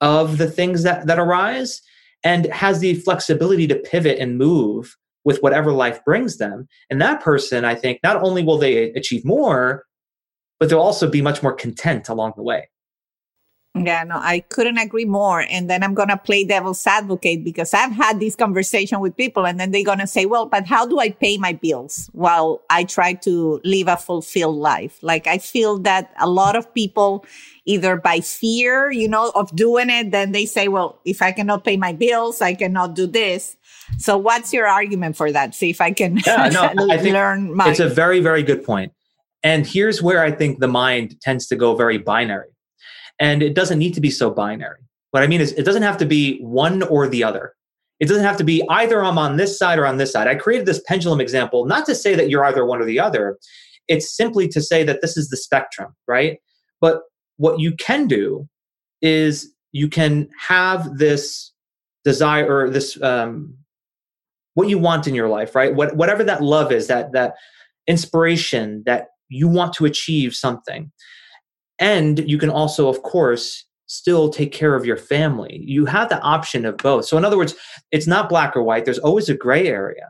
of 0.00 0.36
the 0.38 0.50
things 0.50 0.82
that, 0.82 1.06
that 1.06 1.18
arise, 1.18 1.80
and 2.22 2.46
has 2.46 2.80
the 2.80 2.94
flexibility 2.94 3.66
to 3.66 3.76
pivot 3.76 4.18
and 4.18 4.36
move 4.36 4.96
with 5.24 5.38
whatever 5.42 5.72
life 5.72 6.04
brings 6.04 6.38
them. 6.38 6.66
And 6.90 7.00
that 7.00 7.22
person, 7.22 7.64
I 7.64 7.74
think, 7.74 8.00
not 8.02 8.22
only 8.22 8.42
will 8.42 8.58
they 8.58 8.92
achieve 8.92 9.24
more, 9.24 9.84
but 10.58 10.68
they'll 10.68 10.80
also 10.80 11.08
be 11.08 11.22
much 11.22 11.42
more 11.42 11.54
content 11.54 12.08
along 12.08 12.34
the 12.36 12.42
way. 12.42 12.68
Yeah, 13.74 14.02
no, 14.02 14.16
I 14.16 14.40
couldn't 14.40 14.78
agree 14.78 15.04
more. 15.04 15.42
And 15.48 15.70
then 15.70 15.84
I'm 15.84 15.94
going 15.94 16.08
to 16.08 16.16
play 16.16 16.42
devil's 16.44 16.84
advocate 16.84 17.44
because 17.44 17.72
I've 17.72 17.92
had 17.92 18.18
this 18.18 18.34
conversation 18.34 18.98
with 18.98 19.16
people 19.16 19.46
and 19.46 19.60
then 19.60 19.70
they're 19.70 19.84
going 19.84 20.00
to 20.00 20.08
say, 20.08 20.26
well, 20.26 20.46
but 20.46 20.66
how 20.66 20.86
do 20.86 20.98
I 20.98 21.10
pay 21.10 21.38
my 21.38 21.52
bills 21.52 22.10
while 22.12 22.62
I 22.68 22.82
try 22.82 23.12
to 23.14 23.60
live 23.62 23.86
a 23.86 23.96
fulfilled 23.96 24.56
life? 24.56 25.00
Like 25.02 25.28
I 25.28 25.38
feel 25.38 25.78
that 25.80 26.12
a 26.18 26.28
lot 26.28 26.56
of 26.56 26.72
people 26.74 27.24
either 27.64 27.96
by 27.96 28.18
fear, 28.18 28.90
you 28.90 29.06
know, 29.06 29.30
of 29.36 29.54
doing 29.54 29.88
it, 29.88 30.10
then 30.10 30.32
they 30.32 30.46
say, 30.46 30.66
well, 30.66 30.98
if 31.04 31.22
I 31.22 31.30
cannot 31.30 31.62
pay 31.62 31.76
my 31.76 31.92
bills, 31.92 32.40
I 32.40 32.54
cannot 32.54 32.96
do 32.96 33.06
this. 33.06 33.56
So 33.98 34.18
what's 34.18 34.52
your 34.52 34.66
argument 34.66 35.16
for 35.16 35.30
that? 35.30 35.54
See 35.54 35.70
if 35.70 35.80
I 35.80 35.92
can 35.92 36.18
yeah, 36.26 36.48
no, 36.48 36.62
I 36.90 36.96
learn 36.96 37.54
It's 37.60 37.78
a 37.78 37.88
very, 37.88 38.18
very 38.18 38.42
good 38.42 38.64
point. 38.64 38.92
And 39.44 39.64
here's 39.64 40.02
where 40.02 40.24
I 40.24 40.32
think 40.32 40.58
the 40.58 40.68
mind 40.68 41.20
tends 41.20 41.46
to 41.46 41.56
go 41.56 41.76
very 41.76 41.98
binary 41.98 42.48
and 43.20 43.42
it 43.42 43.54
doesn't 43.54 43.78
need 43.78 43.94
to 43.94 44.00
be 44.00 44.10
so 44.10 44.30
binary. 44.30 44.80
What 45.12 45.22
I 45.22 45.26
mean 45.26 45.40
is, 45.40 45.52
it 45.52 45.64
doesn't 45.64 45.82
have 45.82 45.98
to 45.98 46.06
be 46.06 46.38
one 46.40 46.82
or 46.82 47.06
the 47.06 47.22
other. 47.22 47.54
It 48.00 48.08
doesn't 48.08 48.24
have 48.24 48.38
to 48.38 48.44
be 48.44 48.64
either 48.70 49.04
I'm 49.04 49.18
on 49.18 49.36
this 49.36 49.58
side 49.58 49.78
or 49.78 49.86
on 49.86 49.98
this 49.98 50.12
side. 50.12 50.26
I 50.26 50.34
created 50.34 50.66
this 50.66 50.82
pendulum 50.86 51.20
example, 51.20 51.66
not 51.66 51.84
to 51.86 51.94
say 51.94 52.14
that 52.14 52.30
you're 52.30 52.44
either 52.44 52.64
one 52.64 52.80
or 52.80 52.86
the 52.86 52.98
other. 52.98 53.38
It's 53.88 54.16
simply 54.16 54.48
to 54.48 54.62
say 54.62 54.82
that 54.84 55.02
this 55.02 55.16
is 55.16 55.28
the 55.28 55.36
spectrum, 55.36 55.94
right? 56.08 56.38
But 56.80 57.02
what 57.36 57.60
you 57.60 57.72
can 57.72 58.06
do 58.06 58.48
is 59.02 59.52
you 59.72 59.88
can 59.88 60.28
have 60.38 60.98
this 60.98 61.52
desire 62.04 62.64
or 62.64 62.70
this 62.70 63.00
um, 63.02 63.54
what 64.54 64.68
you 64.68 64.78
want 64.78 65.06
in 65.06 65.14
your 65.14 65.28
life, 65.28 65.54
right? 65.54 65.74
What, 65.74 65.96
whatever 65.96 66.24
that 66.24 66.42
love 66.42 66.72
is, 66.72 66.86
that 66.86 67.12
that 67.12 67.34
inspiration 67.86 68.82
that 68.86 69.08
you 69.28 69.48
want 69.48 69.74
to 69.74 69.84
achieve 69.84 70.34
something. 70.34 70.90
And 71.80 72.30
you 72.30 72.38
can 72.38 72.50
also, 72.50 72.88
of 72.88 73.02
course, 73.02 73.64
still 73.86 74.28
take 74.28 74.52
care 74.52 74.76
of 74.76 74.86
your 74.86 74.96
family. 74.96 75.64
You 75.64 75.84
have 75.86 76.10
the 76.10 76.20
option 76.20 76.64
of 76.64 76.76
both. 76.76 77.06
So, 77.06 77.18
in 77.18 77.24
other 77.24 77.36
words, 77.36 77.56
it's 77.90 78.06
not 78.06 78.28
black 78.28 78.54
or 78.54 78.62
white, 78.62 78.84
there's 78.84 78.98
always 78.98 79.28
a 79.28 79.34
gray 79.34 79.66
area. 79.66 80.06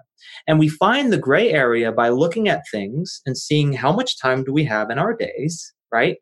And 0.47 0.59
we 0.59 0.69
find 0.69 1.13
the 1.13 1.19
gray 1.19 1.51
area 1.51 1.93
by 1.93 2.11
looking 2.11 2.49
at 2.49 2.65
things 2.71 3.23
and 3.25 3.39
seeing 3.39 3.73
how 3.73 3.93
much 3.93 4.21
time 4.21 4.45
do 4.45 4.53
we 4.53 4.65
have 4.65 4.91
in 4.91 4.99
our 4.99 5.15
days, 5.15 5.73
right? 5.93 6.17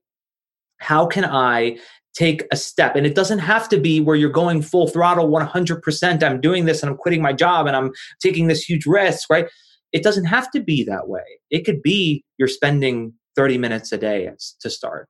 How 0.79 1.07
can 1.07 1.25
I 1.25 1.79
take 2.15 2.45
a 2.53 2.57
step? 2.57 2.95
And 2.95 3.07
it 3.07 3.15
doesn't 3.15 3.39
have 3.41 3.69
to 3.71 3.79
be 3.79 4.01
where 4.01 4.17
you're 4.17 4.31
going 4.31 4.63
full 4.63 4.87
throttle 4.87 5.29
100%. 5.29 6.23
I'm 6.23 6.41
doing 6.41 6.65
this 6.65 6.83
and 6.83 6.91
I'm 6.91 6.97
quitting 6.97 7.23
my 7.23 7.33
job 7.33 7.67
and 7.67 7.75
I'm 7.75 7.91
taking 8.21 8.49
this 8.49 8.63
huge 8.63 8.87
risk, 8.87 9.31
right? 9.31 9.49
It 9.93 10.03
doesn't 10.03 10.27
have 10.27 10.51
to 10.53 10.61
be 10.61 10.85
that 10.85 11.09
way. 11.09 11.25
It 11.51 11.65
could 11.65 11.83
be 11.83 12.23
you're 12.37 12.49
spending 12.49 13.15
30 13.35 13.59
minutes 13.59 13.93
a 13.93 13.99
day 13.99 14.31
to 14.61 14.71
start 14.71 15.09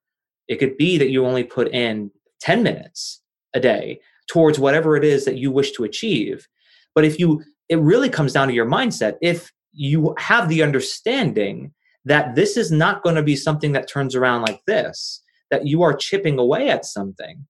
it 0.48 0.56
could 0.56 0.76
be 0.76 0.98
that 0.98 1.10
you 1.10 1.24
only 1.24 1.44
put 1.44 1.68
in 1.68 2.10
10 2.40 2.62
minutes 2.62 3.20
a 3.54 3.60
day 3.60 4.00
towards 4.28 4.58
whatever 4.58 4.96
it 4.96 5.04
is 5.04 5.24
that 5.24 5.38
you 5.38 5.50
wish 5.50 5.72
to 5.72 5.84
achieve. 5.84 6.46
But 6.94 7.04
if 7.04 7.18
you, 7.18 7.42
it 7.68 7.78
really 7.78 8.08
comes 8.08 8.32
down 8.32 8.48
to 8.48 8.54
your 8.54 8.66
mindset. 8.66 9.16
If 9.22 9.52
you 9.72 10.14
have 10.18 10.48
the 10.48 10.62
understanding 10.62 11.72
that 12.04 12.34
this 12.34 12.56
is 12.56 12.70
not 12.70 13.02
going 13.02 13.16
to 13.16 13.22
be 13.22 13.36
something 13.36 13.72
that 13.72 13.88
turns 13.88 14.14
around 14.14 14.42
like 14.42 14.60
this, 14.66 15.22
that 15.50 15.66
you 15.66 15.82
are 15.82 15.94
chipping 15.94 16.38
away 16.38 16.68
at 16.68 16.84
something, 16.84 17.46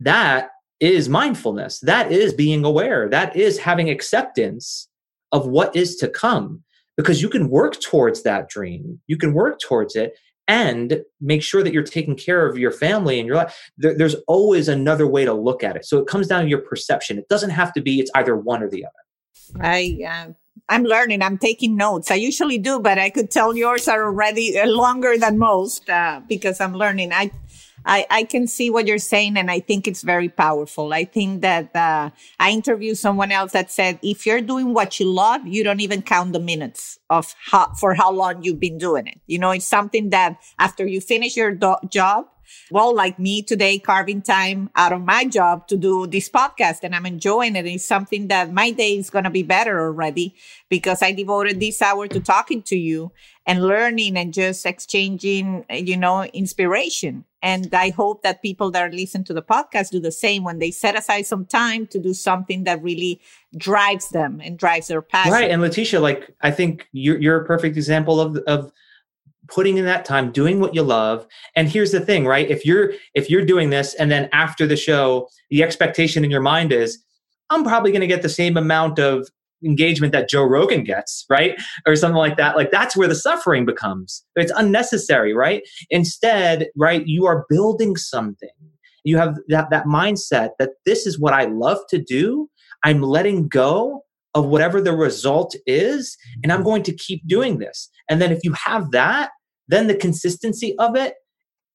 that 0.00 0.50
is 0.80 1.08
mindfulness. 1.08 1.78
That 1.80 2.10
is 2.10 2.34
being 2.34 2.64
aware. 2.64 3.08
That 3.08 3.36
is 3.36 3.58
having 3.58 3.88
acceptance 3.88 4.88
of 5.30 5.46
what 5.46 5.74
is 5.76 5.96
to 5.96 6.08
come 6.08 6.64
because 6.96 7.22
you 7.22 7.28
can 7.28 7.48
work 7.48 7.80
towards 7.80 8.22
that 8.22 8.48
dream. 8.48 9.00
You 9.06 9.16
can 9.16 9.32
work 9.32 9.60
towards 9.60 9.96
it 9.96 10.14
and 10.48 11.02
make 11.20 11.42
sure 11.42 11.62
that 11.62 11.72
you're 11.72 11.82
taking 11.82 12.16
care 12.16 12.46
of 12.46 12.58
your 12.58 12.72
family 12.72 13.18
and 13.18 13.26
your 13.26 13.36
life. 13.36 13.70
There, 13.78 13.96
there's 13.96 14.16
always 14.26 14.68
another 14.68 15.06
way 15.06 15.24
to 15.24 15.32
look 15.32 15.62
at 15.62 15.76
it. 15.76 15.84
So 15.84 15.98
it 15.98 16.06
comes 16.06 16.26
down 16.26 16.44
to 16.44 16.48
your 16.48 16.60
perception. 16.60 17.18
It 17.18 17.28
doesn't 17.28 17.50
have 17.50 17.72
to 17.74 17.80
be 17.80 18.00
it's 18.00 18.10
either 18.14 18.36
one 18.36 18.62
or 18.62 18.68
the 18.68 18.84
other. 18.84 19.64
I 19.64 19.98
uh, 20.08 20.32
I'm 20.68 20.84
learning. 20.84 21.22
I'm 21.22 21.38
taking 21.38 21.76
notes. 21.76 22.10
I 22.10 22.14
usually 22.14 22.58
do, 22.58 22.80
but 22.80 22.98
I 22.98 23.10
could 23.10 23.30
tell 23.30 23.56
yours 23.56 23.88
are 23.88 24.04
already 24.04 24.58
uh, 24.58 24.66
longer 24.66 25.18
than 25.18 25.38
most 25.38 25.88
uh, 25.88 26.20
because 26.28 26.60
I'm 26.60 26.74
learning. 26.74 27.12
I 27.12 27.30
I, 27.84 28.06
I 28.10 28.24
can 28.24 28.46
see 28.46 28.70
what 28.70 28.86
you're 28.86 28.98
saying, 28.98 29.36
and 29.36 29.50
I 29.50 29.60
think 29.60 29.88
it's 29.88 30.02
very 30.02 30.28
powerful. 30.28 30.92
I 30.92 31.04
think 31.04 31.42
that 31.42 31.74
uh, 31.74 32.10
I 32.38 32.50
interviewed 32.50 32.98
someone 32.98 33.32
else 33.32 33.52
that 33.52 33.70
said, 33.70 33.98
if 34.02 34.26
you're 34.26 34.40
doing 34.40 34.74
what 34.74 35.00
you 35.00 35.06
love, 35.06 35.46
you 35.46 35.64
don't 35.64 35.80
even 35.80 36.02
count 36.02 36.32
the 36.32 36.40
minutes 36.40 36.98
of 37.10 37.34
how, 37.38 37.72
for 37.78 37.94
how 37.94 38.10
long 38.12 38.42
you've 38.42 38.60
been 38.60 38.78
doing 38.78 39.06
it. 39.06 39.20
You 39.26 39.38
know, 39.38 39.50
it's 39.50 39.66
something 39.66 40.10
that 40.10 40.38
after 40.58 40.86
you 40.86 41.00
finish 41.00 41.36
your 41.36 41.52
do- 41.52 41.76
job, 41.88 42.26
well, 42.70 42.94
like 42.94 43.18
me 43.18 43.42
today, 43.42 43.78
carving 43.78 44.22
time 44.22 44.70
out 44.76 44.92
of 44.92 45.02
my 45.02 45.24
job 45.24 45.68
to 45.68 45.76
do 45.76 46.06
this 46.06 46.28
podcast 46.28 46.78
and 46.82 46.94
I'm 46.94 47.06
enjoying 47.06 47.56
it. 47.56 47.66
It's 47.66 47.84
something 47.84 48.28
that 48.28 48.52
my 48.52 48.70
day 48.70 48.96
is 48.96 49.10
going 49.10 49.24
to 49.24 49.30
be 49.30 49.42
better 49.42 49.80
already 49.80 50.34
because 50.68 51.02
I 51.02 51.12
devoted 51.12 51.60
this 51.60 51.82
hour 51.82 52.08
to 52.08 52.20
talking 52.20 52.62
to 52.62 52.76
you 52.76 53.12
and 53.46 53.64
learning 53.64 54.16
and 54.16 54.32
just 54.32 54.64
exchanging, 54.64 55.64
you 55.70 55.96
know, 55.96 56.24
inspiration. 56.24 57.24
And 57.42 57.74
I 57.74 57.90
hope 57.90 58.22
that 58.22 58.40
people 58.40 58.70
that 58.70 58.82
are 58.82 58.92
listening 58.92 59.24
to 59.24 59.34
the 59.34 59.42
podcast 59.42 59.90
do 59.90 59.98
the 59.98 60.12
same 60.12 60.44
when 60.44 60.60
they 60.60 60.70
set 60.70 60.96
aside 60.96 61.26
some 61.26 61.44
time 61.44 61.88
to 61.88 61.98
do 61.98 62.14
something 62.14 62.64
that 62.64 62.80
really 62.82 63.20
drives 63.56 64.10
them 64.10 64.40
and 64.42 64.56
drives 64.56 64.86
their 64.86 65.02
passion. 65.02 65.32
Right. 65.32 65.50
And 65.50 65.60
Leticia, 65.60 66.00
like, 66.00 66.34
I 66.42 66.52
think 66.52 66.88
you're, 66.92 67.18
you're 67.18 67.40
a 67.40 67.44
perfect 67.44 67.76
example 67.76 68.20
of, 68.20 68.36
of 68.46 68.72
putting 69.48 69.78
in 69.78 69.84
that 69.84 70.04
time 70.04 70.30
doing 70.30 70.60
what 70.60 70.74
you 70.74 70.82
love. 70.82 71.26
And 71.56 71.68
here's 71.68 71.92
the 71.92 72.00
thing 72.00 72.26
right? 72.26 72.50
If 72.50 72.64
you're 72.64 72.92
if 73.14 73.28
you're 73.28 73.44
doing 73.44 73.70
this 73.70 73.94
and 73.94 74.10
then 74.10 74.28
after 74.32 74.66
the 74.66 74.76
show 74.76 75.28
the 75.50 75.62
expectation 75.62 76.24
in 76.24 76.30
your 76.30 76.40
mind 76.40 76.72
is 76.72 76.98
i'm 77.50 77.64
probably 77.64 77.90
going 77.90 78.00
to 78.00 78.06
get 78.06 78.22
the 78.22 78.28
same 78.28 78.56
amount 78.56 78.98
of 78.98 79.28
engagement 79.64 80.12
that 80.12 80.28
joe 80.28 80.42
rogan 80.42 80.82
gets 80.82 81.24
right? 81.28 81.54
Or 81.86 81.94
something 81.94 82.16
like 82.16 82.36
that. 82.36 82.56
Like 82.56 82.70
that's 82.70 82.96
where 82.96 83.08
the 83.08 83.14
suffering 83.14 83.64
becomes. 83.64 84.24
It's 84.36 84.52
unnecessary 84.56 85.34
right? 85.34 85.62
Instead 85.90 86.68
right 86.76 87.06
you 87.06 87.26
are 87.26 87.44
building 87.48 87.96
something. 87.96 88.48
You 89.04 89.18
have 89.18 89.36
that 89.48 89.70
that 89.70 89.86
mindset 89.86 90.50
that 90.58 90.70
this 90.86 91.06
is 91.06 91.18
what 91.18 91.32
i 91.32 91.44
love 91.44 91.78
to 91.90 91.98
do. 91.98 92.48
I'm 92.84 93.02
letting 93.02 93.48
go 93.48 94.02
of 94.34 94.46
whatever 94.46 94.80
the 94.80 94.92
result 94.92 95.54
is 95.66 96.16
and 96.42 96.52
i'm 96.52 96.62
going 96.62 96.82
to 96.82 96.92
keep 96.92 97.26
doing 97.26 97.58
this. 97.58 97.88
And 98.08 98.20
then 98.20 98.32
if 98.32 98.40
you 98.42 98.52
have 98.52 98.90
that 98.92 99.30
then 99.68 99.86
the 99.86 99.94
consistency 99.94 100.76
of 100.78 100.96
it 100.96 101.14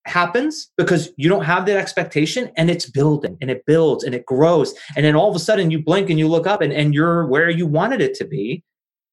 happens 0.05 0.71
because 0.77 1.11
you 1.17 1.29
don't 1.29 1.43
have 1.43 1.65
that 1.65 1.77
expectation 1.77 2.51
and 2.55 2.69
it's 2.69 2.89
building 2.89 3.37
and 3.41 3.51
it 3.51 3.65
builds 3.65 4.03
and 4.03 4.15
it 4.15 4.25
grows. 4.25 4.73
And 4.95 5.05
then 5.05 5.15
all 5.15 5.29
of 5.29 5.35
a 5.35 5.39
sudden 5.39 5.71
you 5.71 5.83
blink 5.83 6.09
and 6.09 6.17
you 6.17 6.27
look 6.27 6.47
up 6.47 6.61
and, 6.61 6.71
and 6.71 6.93
you're 6.93 7.27
where 7.27 7.49
you 7.49 7.67
wanted 7.67 8.01
it 8.01 8.13
to 8.15 8.25
be 8.25 8.63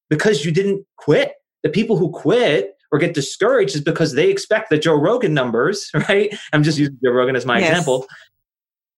because 0.09 0.45
you 0.45 0.53
didn't 0.53 0.85
quit. 0.99 1.33
The 1.63 1.71
people 1.71 1.97
who 1.97 2.11
quit 2.11 2.75
or 2.93 2.99
get 2.99 3.15
discouraged 3.15 3.75
is 3.75 3.81
because 3.81 4.13
they 4.13 4.31
expect 4.31 4.71
the 4.71 4.79
joe 4.79 4.95
rogan 4.95 5.35
numbers 5.35 5.91
right? 6.09 6.33
I'm 6.53 6.63
just 6.63 6.79
using 6.79 6.99
joe 7.03 7.11
rogan 7.11 7.37
as 7.37 7.47
my 7.47 7.59
yes. 7.59 7.71
example 7.71 8.07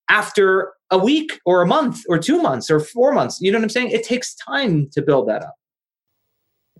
after 0.09 0.73
a 0.91 0.99
week 0.99 1.41
or 1.45 1.63
a 1.63 1.67
month 1.67 2.03
or 2.09 2.19
two 2.19 2.41
months 2.41 2.71
or 2.71 2.81
four 2.81 3.13
months. 3.13 3.41
You 3.41 3.51
know 3.51 3.59
what 3.59 3.65
I'm 3.65 3.71
saying? 3.71 3.91
It 3.91 4.05
takes 4.05 4.35
time 4.35 4.89
to 4.93 5.03
build 5.03 5.29
that 5.29 5.43
up. 5.43 5.55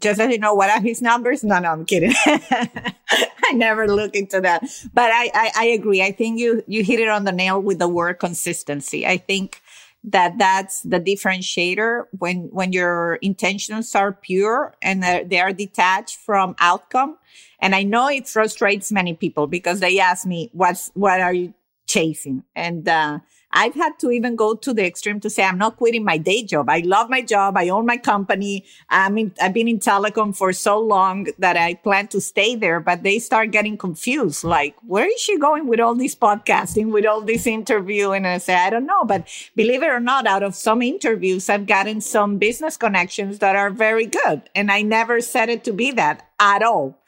Just 0.01 0.21
as 0.21 0.31
you 0.31 0.39
know, 0.39 0.55
what 0.55 0.69
are 0.69 0.81
his 0.81 1.01
numbers? 1.01 1.43
No, 1.43 1.59
no, 1.59 1.71
I'm 1.71 1.87
kidding. 1.87 2.13
I 2.27 3.53
never 3.55 3.89
look 3.89 4.15
into 4.15 4.41
that. 4.43 4.63
But 4.93 5.11
I, 5.11 5.31
I, 5.33 5.51
I 5.57 5.65
agree. 5.67 6.03
I 6.03 6.13
think 6.13 6.39
you, 6.39 6.63
you 6.67 6.85
hit 6.85 7.01
it 7.01 7.09
on 7.09 7.25
the 7.25 7.33
nail 7.33 7.61
with 7.61 7.79
the 7.79 7.89
word 7.89 8.19
consistency. 8.19 9.07
I 9.07 9.17
think 9.17 9.63
that 10.05 10.39
that's 10.39 10.83
the 10.83 11.01
differentiator 11.01 12.05
when, 12.19 12.49
when 12.53 12.73
your 12.73 13.15
intentions 13.17 13.95
are 13.95 14.13
pure 14.13 14.75
and 14.83 15.03
they 15.03 15.41
are 15.41 15.53
detached 15.53 16.19
from 16.19 16.55
outcome. 16.59 17.17
And 17.59 17.75
I 17.75 17.83
know 17.83 18.09
it 18.09 18.29
frustrates 18.29 18.93
many 18.93 19.15
people 19.15 19.47
because 19.47 19.81
they 19.81 19.99
ask 19.99 20.27
me, 20.27 20.51
what's, 20.53 20.91
what 20.95 21.21
are 21.21 21.33
you 21.33 21.55
chasing? 21.87 22.45
And, 22.55 22.89
uh, 22.89 23.21
I've 23.53 23.75
had 23.75 23.99
to 24.01 24.11
even 24.11 24.37
go 24.37 24.55
to 24.55 24.75
the 24.75 24.85
extreme 24.85 25.19
to 25.21 25.31
say, 25.31 25.43
I'm 25.43 25.57
not 25.57 25.79
quitting 25.79 26.05
my 26.05 26.19
day 26.19 26.43
job. 26.43 26.69
I 26.69 26.81
love 26.81 27.09
my 27.09 27.23
job. 27.23 27.57
I 27.57 27.71
own 27.71 27.87
my 27.87 27.97
company. 27.97 28.65
I 28.91 29.09
mean, 29.09 29.33
I've 29.41 29.55
been 29.55 29.67
in 29.67 29.79
telecom 29.79 30.37
for 30.37 30.53
so 30.53 30.79
long 30.79 31.29
that 31.39 31.57
I 31.57 31.75
plan 31.75 32.09
to 32.09 32.21
stay 32.21 32.55
there, 32.55 32.81
but 32.81 33.03
they 33.03 33.19
start 33.19 33.53
getting 33.53 33.79
confused. 33.79 34.45
Like, 34.45 34.77
where 34.87 35.07
is 35.07 35.21
she 35.21 35.39
going 35.39 35.69
with 35.69 35.81
all 35.81 35.95
this 35.95 36.15
podcasting, 36.15 36.93
with 36.93 37.07
all 37.07 37.23
this 37.23 37.47
interview? 37.47 38.11
And 38.11 38.27
I 38.27 38.39
say, 38.39 38.55
I 38.55 38.69
don't 38.69 38.85
know. 38.85 39.05
But 39.05 39.27
believe 39.55 39.83
it 39.83 39.89
or 39.89 40.01
not, 40.01 40.27
out 40.27 40.43
of 40.43 40.55
some 40.55 40.83
interviews, 40.83 41.49
I've 41.49 41.67
gotten 41.67 42.03
some 42.03 42.37
business 42.37 42.77
connections 42.77 43.39
that 43.39 43.57
are 43.57 43.71
very 43.71 44.07
good. 44.07 44.43
And 44.55 44.71
I 44.71 44.83
never 44.83 45.23
said 45.23 45.49
it 45.49 45.65
to 45.65 45.73
be 45.73 45.93
that 45.93 46.29
at 46.39 46.63
all. 46.63 46.99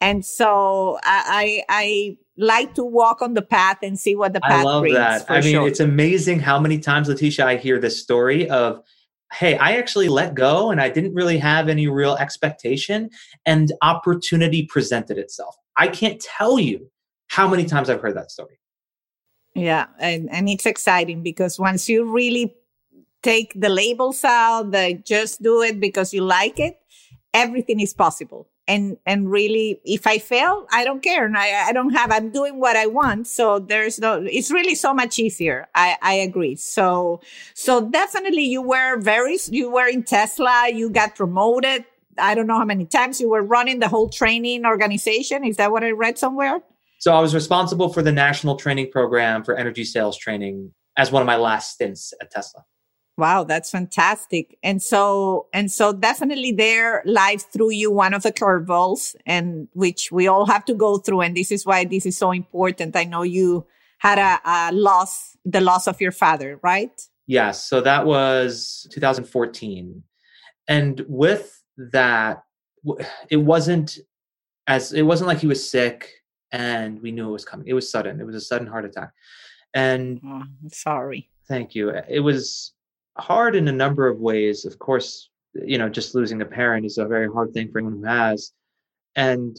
And 0.00 0.24
so 0.24 0.98
I, 1.04 1.62
I, 1.68 1.84
I 1.84 2.16
like 2.42 2.74
to 2.74 2.84
walk 2.84 3.22
on 3.22 3.34
the 3.34 3.42
path 3.42 3.78
and 3.82 3.98
see 3.98 4.14
what 4.14 4.32
the 4.32 4.40
path 4.40 4.60
I 4.60 4.62
love 4.62 4.82
brings, 4.82 4.96
that. 4.96 5.30
I 5.30 5.40
mean, 5.40 5.54
sure. 5.54 5.68
it's 5.68 5.80
amazing 5.80 6.40
how 6.40 6.58
many 6.58 6.78
times, 6.78 7.08
Leticia, 7.08 7.44
I 7.44 7.56
hear 7.56 7.78
this 7.78 8.02
story 8.02 8.48
of, 8.50 8.82
hey, 9.32 9.56
I 9.56 9.76
actually 9.76 10.08
let 10.08 10.34
go 10.34 10.70
and 10.70 10.80
I 10.80 10.90
didn't 10.90 11.14
really 11.14 11.38
have 11.38 11.68
any 11.68 11.86
real 11.88 12.16
expectation 12.16 13.08
and 13.46 13.72
opportunity 13.80 14.66
presented 14.66 15.16
itself. 15.16 15.56
I 15.76 15.88
can't 15.88 16.20
tell 16.20 16.58
you 16.58 16.90
how 17.28 17.48
many 17.48 17.64
times 17.64 17.88
I've 17.88 18.00
heard 18.00 18.16
that 18.16 18.30
story. 18.30 18.58
Yeah, 19.54 19.86
and, 19.98 20.30
and 20.30 20.48
it's 20.48 20.66
exciting 20.66 21.22
because 21.22 21.58
once 21.58 21.88
you 21.88 22.10
really 22.10 22.54
take 23.22 23.52
the 23.58 23.68
labels 23.68 24.24
out, 24.24 24.70
that 24.72 25.06
just 25.06 25.42
do 25.42 25.62
it 25.62 25.80
because 25.80 26.12
you 26.12 26.22
like 26.22 26.58
it, 26.58 26.78
everything 27.32 27.80
is 27.80 27.94
possible. 27.94 28.48
And 28.68 28.96
and 29.06 29.30
really, 29.30 29.80
if 29.84 30.06
I 30.06 30.18
fail, 30.18 30.66
I 30.70 30.84
don't 30.84 31.02
care, 31.02 31.26
and 31.26 31.36
I, 31.36 31.68
I 31.68 31.72
don't 31.72 31.90
have. 31.90 32.12
I'm 32.12 32.30
doing 32.30 32.60
what 32.60 32.76
I 32.76 32.86
want, 32.86 33.26
so 33.26 33.58
there's 33.58 33.98
no. 33.98 34.24
It's 34.24 34.52
really 34.52 34.76
so 34.76 34.94
much 34.94 35.18
easier. 35.18 35.68
I 35.74 35.96
I 36.00 36.14
agree. 36.14 36.54
So 36.54 37.20
so 37.54 37.88
definitely, 37.88 38.44
you 38.44 38.62
were 38.62 39.00
very. 39.00 39.36
You 39.50 39.68
were 39.68 39.88
in 39.88 40.04
Tesla. 40.04 40.70
You 40.72 40.90
got 40.90 41.16
promoted. 41.16 41.84
I 42.18 42.34
don't 42.34 42.46
know 42.46 42.58
how 42.58 42.64
many 42.64 42.86
times 42.86 43.20
you 43.20 43.30
were 43.30 43.42
running 43.42 43.80
the 43.80 43.88
whole 43.88 44.08
training 44.08 44.64
organization. 44.64 45.44
Is 45.44 45.56
that 45.56 45.72
what 45.72 45.82
I 45.82 45.90
read 45.90 46.16
somewhere? 46.16 46.60
So 46.98 47.12
I 47.12 47.20
was 47.20 47.34
responsible 47.34 47.92
for 47.92 48.00
the 48.00 48.12
national 48.12 48.54
training 48.54 48.92
program 48.92 49.42
for 49.42 49.56
energy 49.56 49.82
sales 49.82 50.16
training 50.16 50.72
as 50.96 51.10
one 51.10 51.20
of 51.20 51.26
my 51.26 51.36
last 51.36 51.72
stints 51.72 52.14
at 52.20 52.30
Tesla. 52.30 52.64
Wow, 53.18 53.44
that's 53.44 53.70
fantastic. 53.70 54.58
And 54.62 54.82
so, 54.82 55.46
and 55.52 55.70
so 55.70 55.92
definitely 55.92 56.52
there 56.52 57.02
life 57.04 57.44
through 57.52 57.70
you 57.70 57.90
one 57.90 58.14
of 58.14 58.22
the 58.22 58.32
curveballs 58.32 59.14
and 59.26 59.68
which 59.74 60.10
we 60.10 60.26
all 60.26 60.46
have 60.46 60.64
to 60.64 60.74
go 60.74 60.96
through. 60.96 61.20
And 61.20 61.36
this 61.36 61.52
is 61.52 61.66
why 61.66 61.84
this 61.84 62.06
is 62.06 62.16
so 62.16 62.30
important. 62.30 62.96
I 62.96 63.04
know 63.04 63.22
you 63.22 63.66
had 63.98 64.18
a, 64.18 64.40
a 64.48 64.72
loss, 64.72 65.36
the 65.44 65.60
loss 65.60 65.86
of 65.86 66.00
your 66.00 66.10
father, 66.10 66.58
right? 66.62 67.00
Yes. 67.26 67.64
So 67.64 67.82
that 67.82 68.06
was 68.06 68.86
2014. 68.92 70.02
And 70.68 71.04
with 71.06 71.62
that, 71.76 72.44
it 73.28 73.36
wasn't 73.36 73.98
as, 74.66 74.94
it 74.94 75.02
wasn't 75.02 75.28
like 75.28 75.38
he 75.38 75.46
was 75.46 75.68
sick 75.68 76.10
and 76.50 77.00
we 77.02 77.12
knew 77.12 77.28
it 77.28 77.32
was 77.32 77.44
coming. 77.44 77.66
It 77.68 77.74
was 77.74 77.90
sudden. 77.90 78.20
It 78.20 78.24
was 78.24 78.36
a 78.36 78.40
sudden 78.40 78.66
heart 78.66 78.86
attack. 78.86 79.12
And 79.74 80.20
oh, 80.24 80.42
sorry. 80.68 81.30
Thank 81.46 81.74
you. 81.74 81.90
It 82.08 82.20
was 82.20 82.72
hard 83.18 83.54
in 83.54 83.68
a 83.68 83.72
number 83.72 84.08
of 84.08 84.18
ways. 84.18 84.64
Of 84.64 84.78
course, 84.78 85.30
you 85.54 85.78
know, 85.78 85.88
just 85.88 86.14
losing 86.14 86.40
a 86.42 86.46
parent 86.46 86.86
is 86.86 86.98
a 86.98 87.06
very 87.06 87.28
hard 87.30 87.52
thing 87.52 87.70
for 87.70 87.78
anyone 87.78 87.98
who 87.98 88.04
has. 88.04 88.52
And, 89.16 89.56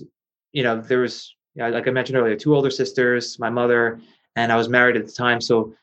you 0.51 0.63
know, 0.63 0.81
there 0.81 1.00
was, 1.00 1.36
like 1.55 1.88
I 1.88 1.91
mentioned 1.91 2.17
earlier, 2.17 2.36
two 2.36 2.55
older 2.55 2.72
sisters, 2.72 3.38
my 3.39 3.50
mother, 3.50 4.00
and 4.36 4.51
I 4.51 4.55
was 4.55 4.69
married 4.69 4.98
at 4.98 5.05
the 5.05 5.12
time. 5.12 5.39
So 5.39 5.74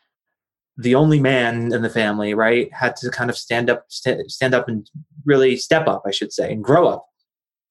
the 0.76 0.94
only 0.94 1.20
man 1.20 1.72
in 1.72 1.82
the 1.82 1.90
family, 1.90 2.34
right, 2.34 2.72
had 2.72 2.96
to 2.96 3.10
kind 3.10 3.30
of 3.30 3.36
stand 3.36 3.70
up, 3.70 3.84
st- 3.88 4.30
stand 4.30 4.54
up 4.54 4.68
and 4.68 4.88
really 5.24 5.56
step 5.56 5.86
up, 5.86 6.02
I 6.06 6.10
should 6.10 6.32
say, 6.32 6.52
and 6.52 6.64
grow 6.64 6.88
up 6.88 7.06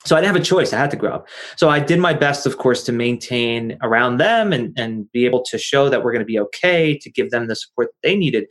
so 0.06 0.16
I 0.16 0.22
didn't 0.22 0.34
have 0.34 0.42
a 0.42 0.46
choice. 0.46 0.72
I 0.72 0.78
had 0.78 0.92
to 0.92 0.98
grow 0.98 1.14
up. 1.14 1.28
So 1.58 1.70
I 1.70 1.80
did 1.80 2.00
my 2.00 2.14
best, 2.14 2.46
of 2.46 2.58
course, 2.58 2.84
to 2.84 2.92
maintain 2.92 3.78
around 3.82 4.18
them 4.18 4.54
and, 4.54 4.78
and 4.80 5.12
be 5.12 5.26
able 5.26 5.44
to 5.44 5.58
show 5.58 5.90
that 5.90 6.04
we're 6.04 6.14
going 6.14 6.22
to 6.22 6.26
be 6.26 6.40
okay, 6.40 6.98
to 6.98 7.12
give 7.12 7.32
them 7.32 7.48
the 7.48 7.56
support 7.56 7.90
that 7.90 8.08
they 8.08 8.16
needed. 8.16 8.46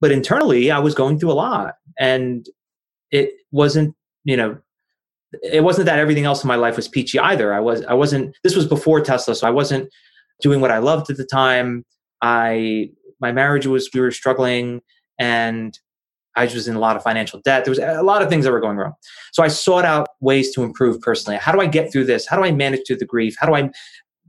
But 0.00 0.12
internally, 0.12 0.70
I 0.70 0.78
was 0.78 0.94
going 0.94 1.18
through 1.18 1.32
a 1.32 1.34
lot. 1.34 1.74
And 1.98 2.46
it 3.10 3.32
wasn't, 3.50 3.94
you 4.24 4.36
know, 4.36 4.58
it 5.42 5.62
wasn't 5.62 5.86
that 5.86 5.98
everything 5.98 6.24
else 6.24 6.42
in 6.42 6.48
my 6.48 6.56
life 6.56 6.76
was 6.76 6.88
peachy 6.88 7.18
either. 7.18 7.52
I 7.52 7.60
was, 7.60 7.84
I 7.84 7.94
wasn't, 7.94 8.36
this 8.44 8.56
was 8.56 8.66
before 8.66 9.00
Tesla. 9.00 9.34
So 9.34 9.46
I 9.46 9.50
wasn't 9.50 9.88
doing 10.40 10.60
what 10.60 10.70
I 10.70 10.78
loved 10.78 11.10
at 11.10 11.16
the 11.16 11.24
time. 11.24 11.84
I, 12.22 12.90
my 13.20 13.32
marriage 13.32 13.66
was, 13.66 13.90
we 13.92 14.00
were 14.00 14.10
struggling 14.10 14.80
and 15.18 15.78
I 16.36 16.44
was 16.44 16.68
in 16.68 16.76
a 16.76 16.78
lot 16.78 16.96
of 16.96 17.02
financial 17.02 17.40
debt. 17.40 17.64
There 17.64 17.72
was 17.72 17.80
a 17.80 18.02
lot 18.02 18.22
of 18.22 18.28
things 18.28 18.44
that 18.44 18.52
were 18.52 18.60
going 18.60 18.76
wrong. 18.76 18.94
So 19.32 19.42
I 19.42 19.48
sought 19.48 19.84
out 19.84 20.08
ways 20.20 20.54
to 20.54 20.62
improve 20.62 21.00
personally. 21.00 21.36
How 21.36 21.50
do 21.50 21.60
I 21.60 21.66
get 21.66 21.92
through 21.92 22.04
this? 22.04 22.26
How 22.26 22.36
do 22.36 22.44
I 22.44 22.52
manage 22.52 22.82
through 22.86 22.98
the 22.98 23.04
grief? 23.04 23.34
How 23.38 23.46
do 23.48 23.54
I 23.54 23.70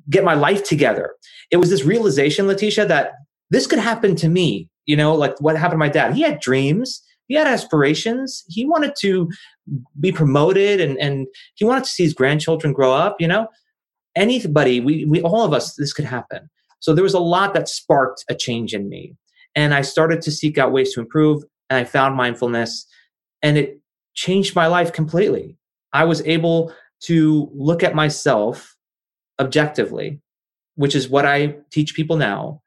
get 0.10 0.24
my 0.24 0.34
life 0.34 0.64
together? 0.64 1.14
It 1.52 1.58
was 1.58 1.70
this 1.70 1.84
realization, 1.84 2.48
Leticia, 2.48 2.88
that 2.88 3.12
this 3.52 3.68
could 3.68 3.80
happen 3.80 4.16
to 4.18 4.28
me. 4.28 4.70
You 4.90 4.96
know, 4.96 5.14
like 5.14 5.40
what 5.40 5.56
happened 5.56 5.76
to 5.76 5.86
my 5.86 5.90
dad. 5.90 6.16
He 6.16 6.24
had 6.24 6.40
dreams, 6.40 7.04
he 7.28 7.36
had 7.36 7.46
aspirations, 7.46 8.44
he 8.48 8.66
wanted 8.66 8.94
to 9.02 9.30
be 10.00 10.12
promoted 10.12 10.82
and, 10.82 10.98
and 10.98 11.28
he 11.54 11.64
wanted 11.64 11.84
to 11.84 11.90
see 11.92 12.04
his 12.04 12.16
grandchildren 12.16 12.74
grow 12.74 12.92
up, 12.92 13.18
you 13.20 13.28
know. 13.28 13.48
Anybody, 14.16 14.80
we, 14.80 15.06
we 15.06 15.22
all 15.22 15.46
of 15.46 15.54
us, 15.54 15.76
this 15.76 15.94
could 15.94 16.06
happen. 16.06 16.50
So 16.80 16.96
there 16.96 17.04
was 17.04 17.14
a 17.14 17.20
lot 17.20 17.54
that 17.54 17.70
sparked 17.70 18.26
a 18.30 18.36
change 18.36 18.74
in 18.74 18.90
me. 18.90 19.16
And 19.54 19.76
I 19.76 19.82
started 19.82 20.24
to 20.24 20.32
seek 20.32 20.58
out 20.58 20.72
ways 20.72 20.92
to 20.94 21.02
improve 21.02 21.44
and 21.70 21.78
I 21.78 21.84
found 21.84 22.16
mindfulness 22.16 22.88
and 23.44 23.60
it 23.60 23.80
changed 24.16 24.56
my 24.56 24.66
life 24.66 24.92
completely. 24.92 25.56
I 25.94 26.06
was 26.06 26.22
able 26.26 26.74
to 27.02 27.50
look 27.54 27.84
at 27.84 27.94
myself 27.94 28.76
objectively, 29.40 30.20
which 30.76 30.96
is 30.96 31.10
what 31.10 31.28
I 31.28 31.58
teach 31.72 31.94
people 31.94 32.18
now. 32.18 32.64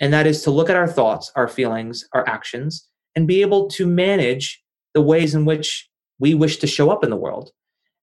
And 0.00 0.12
that 0.12 0.26
is 0.26 0.42
to 0.42 0.50
look 0.50 0.68
at 0.68 0.76
our 0.76 0.88
thoughts, 0.88 1.30
our 1.36 1.48
feelings, 1.48 2.04
our 2.12 2.28
actions, 2.28 2.88
and 3.14 3.28
be 3.28 3.42
able 3.42 3.68
to 3.70 3.86
manage 3.86 4.62
the 4.92 5.02
ways 5.02 5.34
in 5.34 5.44
which 5.44 5.88
we 6.18 6.34
wish 6.34 6.58
to 6.58 6.66
show 6.66 6.90
up 6.90 7.04
in 7.04 7.10
the 7.10 7.16
world. 7.16 7.50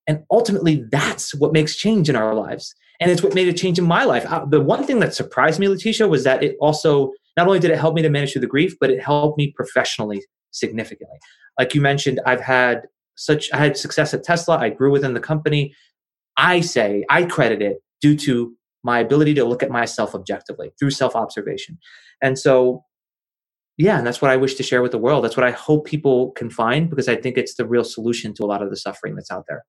And 0.08 0.24
ultimately, 0.32 0.84
that's 0.92 1.36
what 1.36 1.54
makes 1.54 1.76
change 1.76 2.10
in 2.10 2.16
our 2.16 2.34
lives. 2.34 2.74
And 3.00 3.10
it's 3.10 3.24
what 3.24 3.34
made 3.34 3.48
a 3.48 3.54
change 3.54 3.80
in 3.80 3.86
my 3.86 4.04
life. 4.04 4.26
Uh, 4.26 4.46
the 4.46 4.62
one 4.62 4.86
thing 4.86 5.00
that 5.00 5.14
surprised 5.14 5.60
me, 5.60 5.68
Leticia, 5.68 6.08
was 6.08 6.24
that 6.24 6.44
it 6.44 6.56
also 6.62 7.12
not 7.38 7.48
only 7.48 7.60
did 7.60 7.72
it 7.72 7.80
help 7.80 7.96
me 7.96 8.02
to 8.02 8.10
manage 8.10 8.34
through 8.34 8.42
the 8.42 8.48
grief, 8.48 8.76
but 8.80 8.90
it 8.90 9.02
helped 9.02 9.38
me 9.38 9.54
professionally 9.56 10.24
significantly. 10.52 11.18
Like 11.58 11.74
you 11.74 11.82
mentioned, 11.82 12.20
I've 12.26 12.42
had 12.42 12.84
such 13.16 13.52
I 13.54 13.58
had 13.58 13.78
success 13.78 14.14
at 14.14 14.24
Tesla. 14.24 14.58
I 14.58 14.70
grew 14.70 14.92
within 14.92 15.14
the 15.14 15.20
company. 15.20 15.74
I 16.38 16.62
say 16.62 17.06
I 17.10 17.24
credit 17.24 17.62
it 17.62 17.78
due 18.02 18.16
to 18.18 18.56
my 18.84 19.00
ability 19.00 19.34
to 19.36 19.46
look 19.46 19.64
at 19.64 19.70
myself 19.70 20.16
objectively 20.16 20.72
through 20.80 20.92
self-observation. 20.92 21.78
And 22.22 22.38
so 22.38 22.84
yeah, 23.78 23.98
and 23.98 24.06
that's 24.06 24.22
what 24.22 24.30
I 24.30 24.38
wish 24.38 24.56
to 24.56 24.64
share 24.64 24.82
with 24.82 24.92
the 24.92 24.98
world. 24.98 25.24
That's 25.24 25.38
what 25.38 25.46
I 25.46 25.52
hope 25.52 25.86
people 25.86 26.32
can 26.32 26.50
find 26.50 26.90
because 26.90 27.08
I 27.08 27.16
think 27.16 27.38
it's 27.38 27.56
the 27.56 27.66
real 27.66 27.84
solution 27.84 28.34
to 28.36 28.44
a 28.44 28.46
lot 28.46 28.62
of 28.62 28.70
the 28.70 28.78
suffering 28.78 29.16
that's 29.16 29.32
out 29.32 29.46
there. 29.48 29.64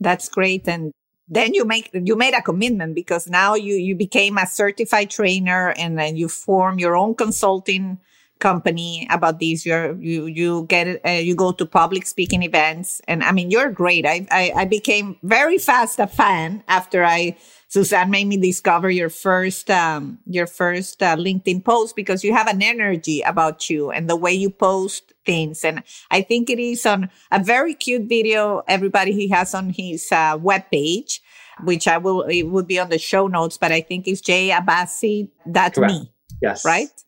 That's 0.00 0.28
great 0.28 0.66
and 0.66 0.92
then 1.28 1.52
you 1.52 1.64
make 1.64 1.90
you 1.92 2.16
made 2.16 2.34
a 2.34 2.42
commitment 2.42 2.94
because 2.94 3.28
now 3.28 3.54
you 3.54 3.74
you 3.74 3.94
became 3.94 4.38
a 4.38 4.46
certified 4.46 5.10
trainer 5.10 5.74
and 5.76 5.98
then 5.98 6.16
you 6.16 6.28
form 6.28 6.78
your 6.78 6.96
own 6.96 7.14
consulting 7.14 7.98
company 8.38 9.06
about 9.10 9.40
this 9.40 9.66
you're 9.66 9.94
you 10.00 10.26
you 10.26 10.64
get 10.68 11.00
uh, 11.04 11.10
you 11.10 11.34
go 11.34 11.52
to 11.52 11.66
public 11.66 12.06
speaking 12.06 12.42
events 12.42 13.00
and 13.08 13.22
i 13.22 13.32
mean 13.32 13.50
you're 13.50 13.70
great. 13.70 14.06
I, 14.06 14.26
I 14.30 14.52
i 14.56 14.64
became 14.64 15.16
very 15.22 15.58
fast 15.58 15.98
a 15.98 16.06
fan 16.06 16.62
after 16.68 17.04
i 17.04 17.36
suzanne 17.68 18.10
made 18.10 18.26
me 18.26 18.36
discover 18.36 18.90
your 18.90 19.10
first 19.10 19.70
um 19.70 20.18
your 20.26 20.46
first 20.46 21.02
uh, 21.02 21.16
linkedin 21.16 21.64
post 21.64 21.96
because 21.96 22.24
you 22.24 22.32
have 22.32 22.48
an 22.48 22.62
energy 22.62 23.20
about 23.22 23.68
you 23.68 23.90
and 23.90 24.08
the 24.08 24.16
way 24.16 24.32
you 24.32 24.50
post 24.50 25.12
things 25.26 25.64
and 25.64 25.82
i 26.10 26.22
think 26.22 26.48
it 26.48 26.58
is 26.58 26.86
on 26.86 27.10
a 27.30 27.42
very 27.42 27.74
cute 27.74 28.08
video 28.08 28.62
everybody 28.68 29.12
he 29.12 29.28
has 29.28 29.54
on 29.54 29.70
his 29.70 30.10
uh, 30.12 30.38
web 30.40 30.62
page 30.70 31.20
which 31.64 31.88
i 31.88 31.98
will 31.98 32.22
it 32.22 32.44
would 32.44 32.66
be 32.66 32.78
on 32.78 32.88
the 32.88 32.98
show 32.98 33.26
notes 33.26 33.58
but 33.58 33.72
i 33.72 33.80
think 33.80 34.06
it's 34.06 34.20
jay 34.20 34.50
abbasi 34.50 35.28
that's 35.46 35.78
me 35.78 36.10
yes. 36.40 36.64
right 36.64 37.04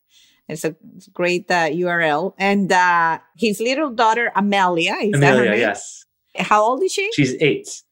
it's 0.51 0.65
a 0.65 0.75
great 1.13 1.51
uh, 1.51 1.69
URL. 1.69 2.35
And 2.39 2.71
uh, 2.73 3.19
his 3.37 3.61
little 3.61 3.91
daughter, 3.91 4.33
Amelia, 4.35 4.95
is 5.01 5.15
Amelia, 5.15 5.21
that 5.21 5.37
her 5.37 5.51
name? 5.51 5.61
yes. 5.61 6.05
How 6.37 6.63
old 6.63 6.83
is 6.83 6.93
she? 6.93 7.11
She's 7.13 7.35
eight. 7.41 7.83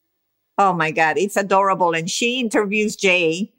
Oh 0.56 0.72
my 0.72 0.90
God, 0.90 1.18
it's 1.18 1.36
adorable. 1.36 1.94
And 1.94 2.10
she 2.10 2.40
interviews 2.40 2.96
Jay 2.96 3.52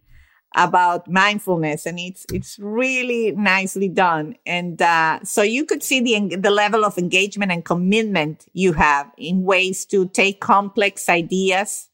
about 0.56 1.08
mindfulness 1.08 1.86
and 1.86 2.00
it's 2.00 2.26
it's 2.34 2.58
really 2.60 3.32
nicely 3.34 3.88
done 3.88 4.36
and 4.48 4.82
uh, 4.82 5.20
so 5.24 5.44
you 5.44 5.64
could 5.64 5.84
see 5.84 6.00
the 6.02 6.36
the 6.38 6.50
level 6.50 6.84
of 6.84 6.98
engagement 6.98 7.52
and 7.52 7.64
commitment 7.64 8.48
you 8.54 8.74
have 8.74 9.12
in 9.18 9.44
ways 9.44 9.86
to 9.86 10.08
take 10.08 10.42
complex 10.42 11.08
ideas 11.08 11.88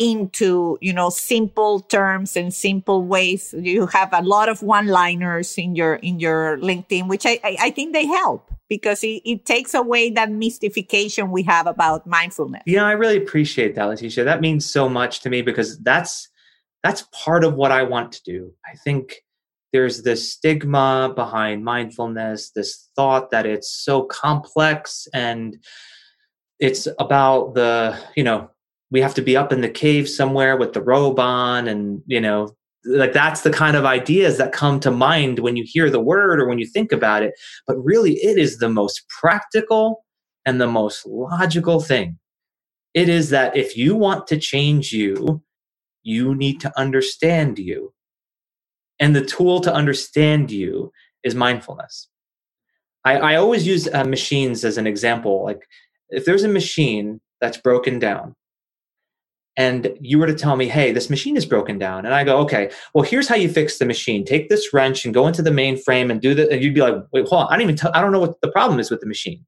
into 0.00 0.78
you 0.80 0.92
know 0.92 1.10
simple 1.10 1.80
terms 1.80 2.34
and 2.34 2.52
simple 2.52 3.04
ways. 3.04 3.54
You 3.56 3.86
have 3.88 4.12
a 4.12 4.22
lot 4.22 4.48
of 4.48 4.62
one 4.62 4.88
liners 4.88 5.56
in 5.58 5.76
your 5.76 5.96
in 5.96 6.18
your 6.18 6.56
linkedin 6.58 7.06
which 7.06 7.26
i 7.26 7.38
i, 7.44 7.70
think 7.70 7.92
they 7.92 8.06
help 8.06 8.50
because 8.68 9.04
it, 9.04 9.20
it 9.24 9.44
takes 9.44 9.74
away 9.74 10.10
that 10.10 10.30
mystification 10.30 11.30
we 11.30 11.42
have 11.42 11.66
about 11.66 12.06
mindfulness. 12.06 12.62
Yeah 12.66 12.84
i 12.84 12.92
really 12.92 13.18
appreciate 13.18 13.74
that 13.74 13.84
leticia 13.84 14.24
that 14.24 14.40
means 14.40 14.64
so 14.64 14.88
much 14.88 15.20
to 15.20 15.30
me 15.30 15.42
because 15.42 15.78
that's 15.80 16.28
that's 16.82 17.02
part 17.12 17.44
of 17.44 17.54
what 17.54 17.70
i 17.70 17.82
want 17.82 18.12
to 18.12 18.22
do. 18.24 18.52
I 18.66 18.76
think 18.76 19.22
there's 19.72 20.02
this 20.02 20.32
stigma 20.32 21.12
behind 21.14 21.62
mindfulness 21.62 22.50
this 22.50 22.88
thought 22.96 23.30
that 23.30 23.46
it's 23.46 23.70
so 23.70 24.02
complex 24.04 25.06
and 25.12 25.58
it's 26.58 26.88
about 26.98 27.54
the 27.54 27.98
you 28.16 28.24
know 28.24 28.50
we 28.90 29.00
have 29.00 29.14
to 29.14 29.22
be 29.22 29.36
up 29.36 29.52
in 29.52 29.62
the 29.62 29.70
cave 29.70 30.08
somewhere 30.08 30.56
with 30.56 30.72
the 30.74 30.82
robe 30.82 31.20
on 31.20 31.68
and 31.68 32.02
you 32.06 32.20
know 32.20 32.54
like 32.86 33.12
that's 33.12 33.42
the 33.42 33.50
kind 33.52 33.76
of 33.76 33.84
ideas 33.84 34.38
that 34.38 34.52
come 34.52 34.80
to 34.80 34.90
mind 34.90 35.40
when 35.40 35.56
you 35.56 35.64
hear 35.66 35.90
the 35.90 36.00
word 36.00 36.40
or 36.40 36.48
when 36.48 36.58
you 36.58 36.66
think 36.66 36.92
about 36.92 37.22
it 37.22 37.34
but 37.66 37.76
really 37.84 38.14
it 38.14 38.38
is 38.38 38.58
the 38.58 38.70
most 38.70 39.04
practical 39.20 40.04
and 40.46 40.60
the 40.60 40.68
most 40.68 41.06
logical 41.06 41.80
thing 41.80 42.18
it 42.94 43.08
is 43.08 43.30
that 43.30 43.56
if 43.56 43.76
you 43.76 43.96
want 43.96 44.26
to 44.28 44.38
change 44.38 44.92
you 44.92 45.42
you 46.04 46.34
need 46.34 46.60
to 46.60 46.72
understand 46.78 47.58
you 47.58 47.88
And 48.98 49.14
the 49.14 49.24
tool 49.24 49.60
to 49.60 49.72
understand 49.74 50.50
you 50.50 50.92
is 51.22 51.34
mindfulness. 51.34 52.08
I, 53.04 53.18
I 53.18 53.36
always 53.36 53.66
use 53.66 53.88
uh, 53.92 54.04
machines 54.04 54.64
as 54.64 54.78
an 54.78 54.86
example. 54.86 55.44
Like 55.44 55.62
if 56.10 56.24
there's 56.24 56.44
a 56.44 56.48
machine 56.48 57.20
that's 57.40 57.58
broken 57.58 57.98
down, 57.98 58.34
and 59.56 59.92
you 60.00 60.18
were 60.18 60.26
to 60.26 60.34
tell 60.34 60.56
me, 60.56 60.68
hey, 60.68 60.92
this 60.92 61.10
machine 61.10 61.36
is 61.36 61.44
broken 61.44 61.78
down, 61.78 62.06
and 62.06 62.14
I 62.14 62.24
go, 62.24 62.38
okay, 62.38 62.70
well, 62.94 63.04
here's 63.04 63.28
how 63.28 63.34
you 63.34 63.48
fix 63.48 63.78
the 63.78 63.84
machine. 63.84 64.24
Take 64.24 64.48
this 64.48 64.72
wrench 64.72 65.04
and 65.04 65.12
go 65.12 65.26
into 65.26 65.42
the 65.42 65.50
mainframe 65.50 66.10
and 66.10 66.20
do 66.20 66.34
that. 66.34 66.50
And 66.50 66.62
you'd 66.62 66.74
be 66.74 66.80
like, 66.80 66.94
wait, 67.12 67.26
hold 67.28 67.42
on, 67.42 67.48
I 67.48 67.54
don't 67.54 67.62
even, 67.62 67.76
t- 67.76 67.88
I 67.92 68.00
don't 68.00 68.12
know 68.12 68.20
what 68.20 68.40
the 68.40 68.50
problem 68.50 68.80
is 68.80 68.90
with 68.90 69.00
the 69.00 69.06
machine, 69.06 69.44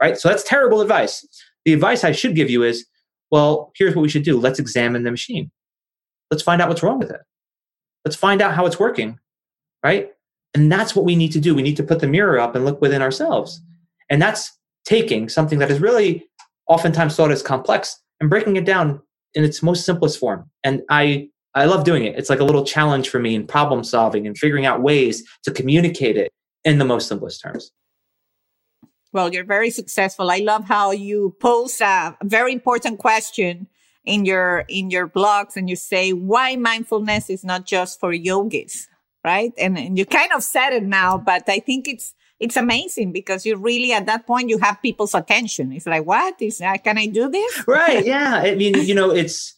right? 0.00 0.16
So 0.18 0.28
that's 0.28 0.42
terrible 0.42 0.80
advice. 0.80 1.26
The 1.64 1.72
advice 1.72 2.04
I 2.04 2.12
should 2.12 2.36
give 2.36 2.50
you 2.50 2.62
is, 2.62 2.86
well, 3.30 3.72
here's 3.76 3.96
what 3.96 4.02
we 4.02 4.08
should 4.08 4.22
do. 4.22 4.38
Let's 4.38 4.58
examine 4.58 5.02
the 5.02 5.10
machine. 5.10 5.50
Let's 6.30 6.42
find 6.42 6.62
out 6.62 6.68
what's 6.68 6.82
wrong 6.82 6.98
with 6.98 7.10
it. 7.10 7.20
Let's 8.04 8.16
find 8.16 8.40
out 8.40 8.54
how 8.54 8.66
it's 8.66 8.78
working, 8.78 9.18
right? 9.82 10.12
And 10.54 10.70
that's 10.70 10.94
what 10.94 11.04
we 11.04 11.16
need 11.16 11.32
to 11.32 11.40
do. 11.40 11.54
We 11.54 11.62
need 11.62 11.76
to 11.76 11.82
put 11.82 12.00
the 12.00 12.06
mirror 12.06 12.38
up 12.38 12.54
and 12.54 12.64
look 12.64 12.80
within 12.80 13.02
ourselves. 13.02 13.60
And 14.08 14.22
that's 14.22 14.56
taking 14.84 15.28
something 15.28 15.58
that 15.58 15.70
is 15.70 15.80
really 15.80 16.28
oftentimes 16.68 17.16
thought 17.16 17.32
as 17.32 17.42
complex 17.42 18.00
and 18.20 18.30
breaking 18.30 18.56
it 18.56 18.64
down 18.64 19.02
in 19.36 19.44
its 19.44 19.62
most 19.62 19.84
simplest 19.84 20.18
form. 20.18 20.50
And 20.64 20.82
I 20.90 21.28
I 21.54 21.66
love 21.66 21.84
doing 21.84 22.04
it. 22.04 22.18
It's 22.18 22.28
like 22.28 22.40
a 22.40 22.44
little 22.44 22.64
challenge 22.64 23.08
for 23.08 23.18
me 23.18 23.34
in 23.34 23.46
problem 23.46 23.84
solving 23.84 24.26
and 24.26 24.36
figuring 24.36 24.66
out 24.66 24.82
ways 24.82 25.24
to 25.44 25.50
communicate 25.50 26.16
it 26.16 26.30
in 26.64 26.78
the 26.78 26.84
most 26.84 27.08
simplest 27.08 27.40
terms. 27.40 27.70
Well, 29.12 29.32
you're 29.32 29.44
very 29.44 29.70
successful. 29.70 30.30
I 30.30 30.38
love 30.38 30.64
how 30.64 30.90
you 30.90 31.34
pose 31.40 31.80
a 31.80 32.16
very 32.24 32.52
important 32.52 32.98
question 32.98 33.68
in 34.04 34.24
your 34.24 34.64
in 34.68 34.90
your 34.90 35.08
blogs 35.08 35.56
and 35.56 35.70
you 35.70 35.76
say 35.76 36.12
why 36.12 36.56
mindfulness 36.56 37.30
is 37.30 37.44
not 37.44 37.64
just 37.66 38.00
for 38.00 38.12
yogis, 38.12 38.88
right? 39.24 39.52
And, 39.58 39.78
and 39.78 39.96
you 39.98 40.04
kind 40.04 40.32
of 40.32 40.42
said 40.42 40.70
it 40.70 40.82
now, 40.82 41.18
but 41.18 41.48
I 41.48 41.60
think 41.60 41.88
it's 41.88 42.14
it's 42.38 42.56
amazing 42.56 43.12
because 43.12 43.46
you 43.46 43.56
really 43.56 43.92
at 43.92 44.06
that 44.06 44.26
point 44.26 44.48
you 44.48 44.58
have 44.58 44.80
people's 44.82 45.14
attention. 45.14 45.72
It's 45.72 45.86
like, 45.86 46.04
what 46.04 46.40
is 46.40 46.58
that? 46.58 46.84
Can 46.84 46.98
I 46.98 47.06
do 47.06 47.28
this? 47.28 47.66
Right. 47.66 48.04
Yeah. 48.06 48.42
I 48.44 48.54
mean, 48.54 48.74
you 48.82 48.94
know, 48.94 49.10
it's 49.10 49.54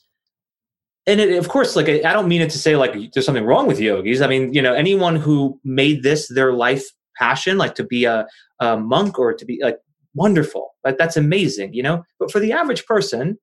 and 1.06 1.20
it, 1.20 1.38
of 1.38 1.48
course, 1.48 1.74
like 1.74 1.88
I 1.88 2.12
don't 2.12 2.28
mean 2.28 2.42
it 2.42 2.50
to 2.50 2.58
say 2.58 2.76
like 2.76 2.94
there's 3.12 3.24
something 3.24 3.44
wrong 3.44 3.66
with 3.66 3.80
yogis. 3.80 4.20
I 4.20 4.26
mean, 4.26 4.52
you 4.52 4.62
know, 4.62 4.74
anyone 4.74 5.16
who 5.16 5.58
made 5.64 6.02
this 6.02 6.28
their 6.28 6.52
life 6.52 6.84
passion, 7.16 7.58
like 7.58 7.74
to 7.76 7.84
be 7.84 8.04
a, 8.04 8.26
a 8.60 8.76
monk 8.76 9.18
or 9.18 9.32
to 9.32 9.44
be 9.44 9.58
like 9.62 9.78
wonderful, 10.14 10.74
like 10.84 10.98
that's 10.98 11.16
amazing, 11.16 11.72
you 11.72 11.82
know. 11.82 12.04
But 12.18 12.30
for 12.30 12.40
the 12.40 12.52
average 12.52 12.84
person 12.86 13.38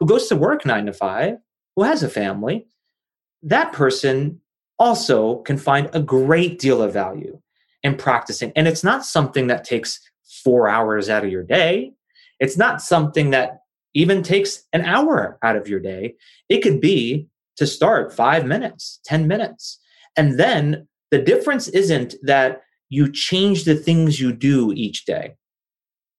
who 0.00 0.06
goes 0.06 0.26
to 0.28 0.36
work 0.36 0.64
nine 0.64 0.86
to 0.86 0.92
five, 0.92 1.34
who 1.76 1.82
has 1.82 2.02
a 2.02 2.08
family, 2.08 2.66
that 3.42 3.72
person 3.72 4.40
also 4.78 5.36
can 5.42 5.58
find 5.58 5.90
a 5.92 6.00
great 6.00 6.58
deal 6.58 6.82
of 6.82 6.94
value 6.94 7.41
and 7.82 7.98
practicing. 7.98 8.52
And 8.56 8.68
it's 8.68 8.84
not 8.84 9.04
something 9.04 9.48
that 9.48 9.64
takes 9.64 10.00
four 10.44 10.68
hours 10.68 11.08
out 11.08 11.24
of 11.24 11.30
your 11.30 11.42
day. 11.42 11.92
It's 12.40 12.56
not 12.56 12.82
something 12.82 13.30
that 13.30 13.60
even 13.94 14.22
takes 14.22 14.64
an 14.72 14.82
hour 14.82 15.38
out 15.42 15.56
of 15.56 15.68
your 15.68 15.80
day. 15.80 16.14
It 16.48 16.60
could 16.62 16.80
be 16.80 17.28
to 17.56 17.66
start 17.66 18.14
five 18.14 18.46
minutes, 18.46 19.00
10 19.04 19.28
minutes. 19.28 19.78
And 20.16 20.38
then 20.38 20.88
the 21.10 21.18
difference 21.18 21.68
isn't 21.68 22.14
that 22.22 22.62
you 22.88 23.10
change 23.10 23.64
the 23.64 23.74
things 23.74 24.20
you 24.20 24.32
do 24.32 24.72
each 24.72 25.04
day. 25.04 25.34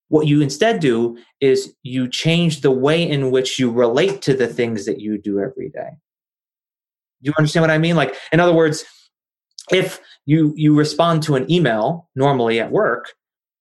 What 0.09 0.27
you 0.27 0.41
instead 0.41 0.79
do 0.79 1.17
is 1.41 1.73
you 1.81 2.07
change 2.07 2.61
the 2.61 2.71
way 2.71 3.07
in 3.07 3.31
which 3.31 3.57
you 3.57 3.71
relate 3.71 4.21
to 4.23 4.35
the 4.35 4.47
things 4.47 4.85
that 4.85 4.99
you 4.99 5.17
do 5.17 5.39
every 5.39 5.69
day. 5.69 5.89
Do 7.21 7.29
you 7.29 7.33
understand 7.37 7.63
what 7.63 7.71
I 7.71 7.77
mean? 7.77 7.95
Like, 7.95 8.15
in 8.31 8.39
other 8.39 8.53
words, 8.53 8.85
if 9.71 9.99
you 10.25 10.53
you 10.55 10.75
respond 10.75 11.23
to 11.23 11.35
an 11.35 11.49
email 11.51 12.09
normally 12.15 12.59
at 12.59 12.71
work 12.71 13.13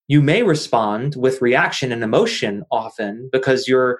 you 0.09 0.21
may 0.21 0.43
respond 0.43 1.15
with 1.17 1.41
reaction 1.41 1.93
and 1.93 2.03
emotion 2.03 2.65
often 2.71 3.29
because 3.33 3.69
you're 3.69 3.99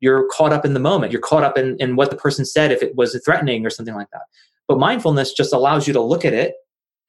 you're 0.00 0.28
caught 0.28 0.52
up 0.52 0.64
in 0.64 0.74
the 0.74 0.80
moment. 0.80 1.12
You're 1.12 1.20
caught 1.20 1.44
up 1.44 1.56
in, 1.56 1.76
in 1.78 1.96
what 1.96 2.10
the 2.10 2.16
person 2.16 2.44
said 2.44 2.70
if 2.70 2.82
it 2.82 2.96
was 2.96 3.18
threatening 3.24 3.64
or 3.64 3.70
something 3.70 3.94
like 3.94 4.10
that. 4.12 4.22
But 4.68 4.78
mindfulness 4.78 5.32
just 5.32 5.52
allows 5.52 5.86
you 5.86 5.92
to 5.94 6.00
look 6.00 6.24
at 6.24 6.34
it 6.34 6.54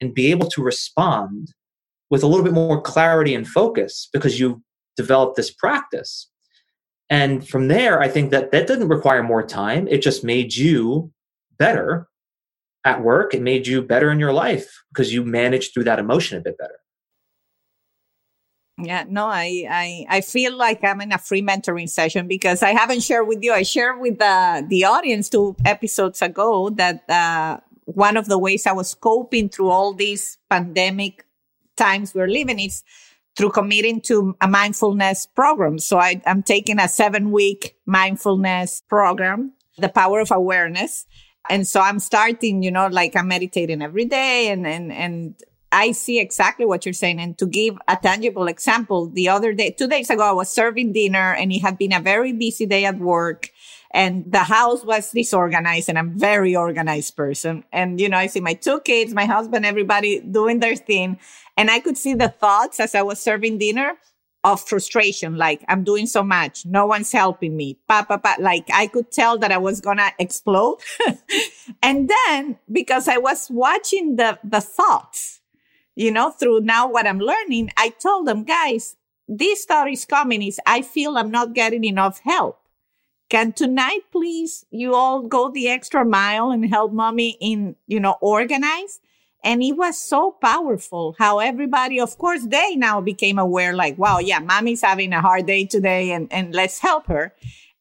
and 0.00 0.14
be 0.14 0.30
able 0.30 0.48
to 0.50 0.62
respond 0.62 1.52
with 2.10 2.22
a 2.22 2.26
little 2.26 2.44
bit 2.44 2.54
more 2.54 2.80
clarity 2.80 3.34
and 3.34 3.46
focus 3.46 4.08
because 4.12 4.38
you've 4.38 4.60
developed 4.96 5.36
this 5.36 5.50
practice. 5.50 6.30
And 7.10 7.46
from 7.48 7.68
there 7.68 8.00
i 8.00 8.08
think 8.08 8.30
that 8.30 8.52
that 8.52 8.66
didn't 8.66 8.88
require 8.88 9.22
more 9.22 9.42
time. 9.42 9.88
It 9.88 10.02
just 10.02 10.22
made 10.22 10.54
you 10.54 11.10
better 11.58 12.06
at 12.84 13.02
work 13.02 13.34
it 13.34 13.42
made 13.42 13.66
you 13.66 13.82
better 13.82 14.10
in 14.10 14.18
your 14.18 14.32
life 14.32 14.82
because 14.90 15.12
you 15.12 15.24
managed 15.24 15.74
through 15.74 15.84
that 15.84 15.98
emotion 15.98 16.38
a 16.38 16.40
bit 16.40 16.56
better. 16.58 16.78
Yeah 18.80 19.04
no 19.08 19.26
i 19.26 19.66
i 19.68 20.06
i 20.08 20.20
feel 20.20 20.56
like 20.56 20.84
i'm 20.84 21.00
in 21.00 21.12
a 21.12 21.18
free 21.18 21.42
mentoring 21.42 21.88
session 21.88 22.28
because 22.28 22.62
i 22.62 22.70
haven't 22.70 23.02
shared 23.02 23.26
with 23.26 23.42
you. 23.42 23.52
I 23.52 23.62
shared 23.62 24.00
with 24.00 24.18
the 24.18 24.64
the 24.68 24.84
audience 24.84 25.28
two 25.28 25.56
episodes 25.64 26.22
ago 26.22 26.70
that 26.70 27.08
uh 27.10 27.58
one 27.84 28.16
of 28.16 28.26
the 28.26 28.38
ways 28.38 28.66
i 28.66 28.72
was 28.72 28.94
coping 28.94 29.48
through 29.48 29.70
all 29.70 29.94
these 29.94 30.38
pandemic 30.48 31.24
times 31.76 32.14
we're 32.14 32.28
living 32.28 32.60
is 32.60 32.84
through 33.36 33.50
committing 33.50 34.00
to 34.00 34.36
a 34.40 34.48
mindfulness 34.48 35.26
program. 35.26 35.78
So 35.78 35.98
I, 35.98 36.22
i'm 36.26 36.42
taking 36.42 36.78
a 36.78 36.88
seven 36.88 37.32
week 37.32 37.76
mindfulness 37.86 38.82
program 38.88 39.52
the 39.78 39.88
power 39.88 40.20
of 40.20 40.30
awareness 40.30 41.06
and 41.48 41.66
so 41.66 41.80
I'm 41.80 41.98
starting, 41.98 42.62
you 42.62 42.70
know, 42.70 42.86
like 42.88 43.16
I'm 43.16 43.28
meditating 43.28 43.82
every 43.82 44.04
day 44.04 44.48
and, 44.50 44.66
and, 44.66 44.92
and 44.92 45.34
I 45.72 45.92
see 45.92 46.18
exactly 46.18 46.66
what 46.66 46.86
you're 46.86 46.92
saying. 46.92 47.20
And 47.20 47.36
to 47.38 47.46
give 47.46 47.78
a 47.88 47.96
tangible 47.96 48.48
example, 48.48 49.06
the 49.08 49.28
other 49.28 49.52
day, 49.52 49.70
two 49.70 49.88
days 49.88 50.10
ago, 50.10 50.22
I 50.22 50.32
was 50.32 50.50
serving 50.50 50.92
dinner 50.92 51.34
and 51.34 51.52
it 51.52 51.60
had 51.60 51.78
been 51.78 51.92
a 51.92 52.00
very 52.00 52.32
busy 52.32 52.66
day 52.66 52.84
at 52.84 52.98
work 52.98 53.50
and 53.90 54.30
the 54.30 54.40
house 54.40 54.84
was 54.84 55.10
disorganized 55.10 55.88
and 55.88 55.98
I'm 55.98 56.18
very 56.18 56.54
organized 56.54 57.16
person. 57.16 57.64
And, 57.72 58.00
you 58.00 58.08
know, 58.08 58.18
I 58.18 58.26
see 58.26 58.40
my 58.40 58.54
two 58.54 58.80
kids, 58.80 59.14
my 59.14 59.24
husband, 59.24 59.64
everybody 59.64 60.20
doing 60.20 60.60
their 60.60 60.76
thing. 60.76 61.18
And 61.56 61.70
I 61.70 61.80
could 61.80 61.96
see 61.96 62.14
the 62.14 62.28
thoughts 62.28 62.80
as 62.80 62.94
I 62.94 63.02
was 63.02 63.18
serving 63.18 63.58
dinner 63.58 63.94
of 64.44 64.60
frustration. 64.60 65.36
Like 65.36 65.64
I'm 65.68 65.84
doing 65.84 66.06
so 66.06 66.22
much. 66.22 66.64
No 66.64 66.86
one's 66.86 67.12
helping 67.12 67.56
me. 67.56 67.78
Pa, 67.88 68.04
pa, 68.04 68.18
pa. 68.18 68.36
Like 68.38 68.68
I 68.72 68.86
could 68.86 69.10
tell 69.10 69.38
that 69.38 69.52
I 69.52 69.58
was 69.58 69.80
going 69.80 69.98
to 69.98 70.10
explode. 70.18 70.78
and 71.82 72.08
then 72.08 72.58
because 72.70 73.08
I 73.08 73.18
was 73.18 73.48
watching 73.50 74.16
the, 74.16 74.38
the 74.44 74.60
thoughts, 74.60 75.40
you 75.96 76.10
know, 76.10 76.30
through 76.30 76.60
now 76.60 76.88
what 76.88 77.06
I'm 77.06 77.18
learning, 77.18 77.70
I 77.76 77.90
told 77.90 78.26
them, 78.26 78.44
guys, 78.44 78.96
this 79.26 79.64
thought 79.64 79.90
is 79.90 80.04
coming 80.04 80.42
is 80.42 80.60
I 80.64 80.82
feel 80.82 81.18
I'm 81.18 81.30
not 81.30 81.54
getting 81.54 81.84
enough 81.84 82.20
help. 82.20 82.60
Can 83.28 83.52
tonight 83.52 84.00
please 84.10 84.64
you 84.70 84.94
all 84.94 85.20
go 85.20 85.50
the 85.50 85.68
extra 85.68 86.02
mile 86.04 86.50
and 86.50 86.64
help 86.66 86.92
mommy 86.92 87.36
in, 87.40 87.76
you 87.86 88.00
know, 88.00 88.16
organize? 88.22 89.00
And 89.48 89.62
it 89.62 89.78
was 89.78 89.98
so 89.98 90.32
powerful 90.42 91.16
how 91.18 91.38
everybody, 91.38 91.98
of 91.98 92.18
course, 92.18 92.44
they 92.44 92.76
now 92.76 93.00
became 93.00 93.38
aware 93.38 93.72
like, 93.72 93.96
wow, 93.96 94.18
yeah, 94.18 94.40
mommy's 94.40 94.82
having 94.82 95.14
a 95.14 95.22
hard 95.22 95.46
day 95.46 95.64
today 95.64 96.10
and, 96.10 96.30
and 96.30 96.54
let's 96.54 96.78
help 96.78 97.06
her. 97.06 97.32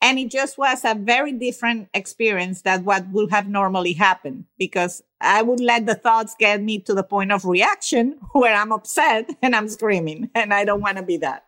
And 0.02 0.18
it 0.18 0.32
just 0.32 0.58
was 0.58 0.86
a 0.86 0.96
very 0.96 1.34
different 1.34 1.90
experience 1.94 2.62
than 2.62 2.86
what 2.86 3.06
would 3.10 3.32
have 3.32 3.50
normally 3.50 3.92
happened 3.92 4.46
because 4.58 5.04
I 5.20 5.42
would 5.42 5.60
let 5.60 5.86
the 5.86 5.96
thoughts 5.96 6.38
get 6.40 6.64
me 6.64 6.80
to 6.80 6.94
the 6.94 7.04
point 7.04 7.34
of 7.34 7.44
reaction 7.44 8.18
where 8.32 8.56
I'm 8.56 8.72
upset 8.72 9.30
and 9.42 9.54
I'm 9.54 9.68
screaming 9.68 10.30
and 10.36 10.54
I 10.54 10.64
don't 10.64 10.80
want 10.80 10.96
to 10.96 11.04
be 11.04 11.18
that. 11.18 11.44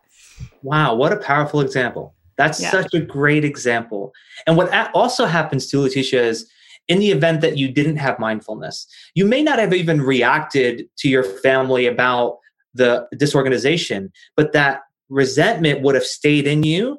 Wow. 0.62 0.96
What 0.96 1.14
a 1.14 1.16
powerful 1.16 1.62
example. 1.62 2.12
That's 2.36 2.60
yeah. 2.60 2.70
such 2.70 2.92
a 2.92 3.00
great 3.00 3.46
example. 3.46 4.12
And 4.46 4.58
what 4.58 4.70
also 4.94 5.24
happens 5.24 5.66
to 5.68 5.78
Leticia 5.78 6.20
is 6.20 6.46
in 6.90 6.98
the 6.98 7.12
event 7.12 7.40
that 7.40 7.56
you 7.56 7.70
didn't 7.70 7.96
have 7.96 8.18
mindfulness, 8.18 8.86
you 9.14 9.24
may 9.24 9.42
not 9.42 9.60
have 9.60 9.72
even 9.72 10.02
reacted 10.02 10.86
to 10.98 11.08
your 11.08 11.22
family 11.22 11.86
about 11.86 12.38
the 12.74 13.06
disorganization, 13.16 14.10
but 14.36 14.52
that 14.52 14.80
resentment 15.08 15.82
would 15.82 15.94
have 15.94 16.04
stayed 16.04 16.48
in 16.48 16.64
you. 16.64 16.98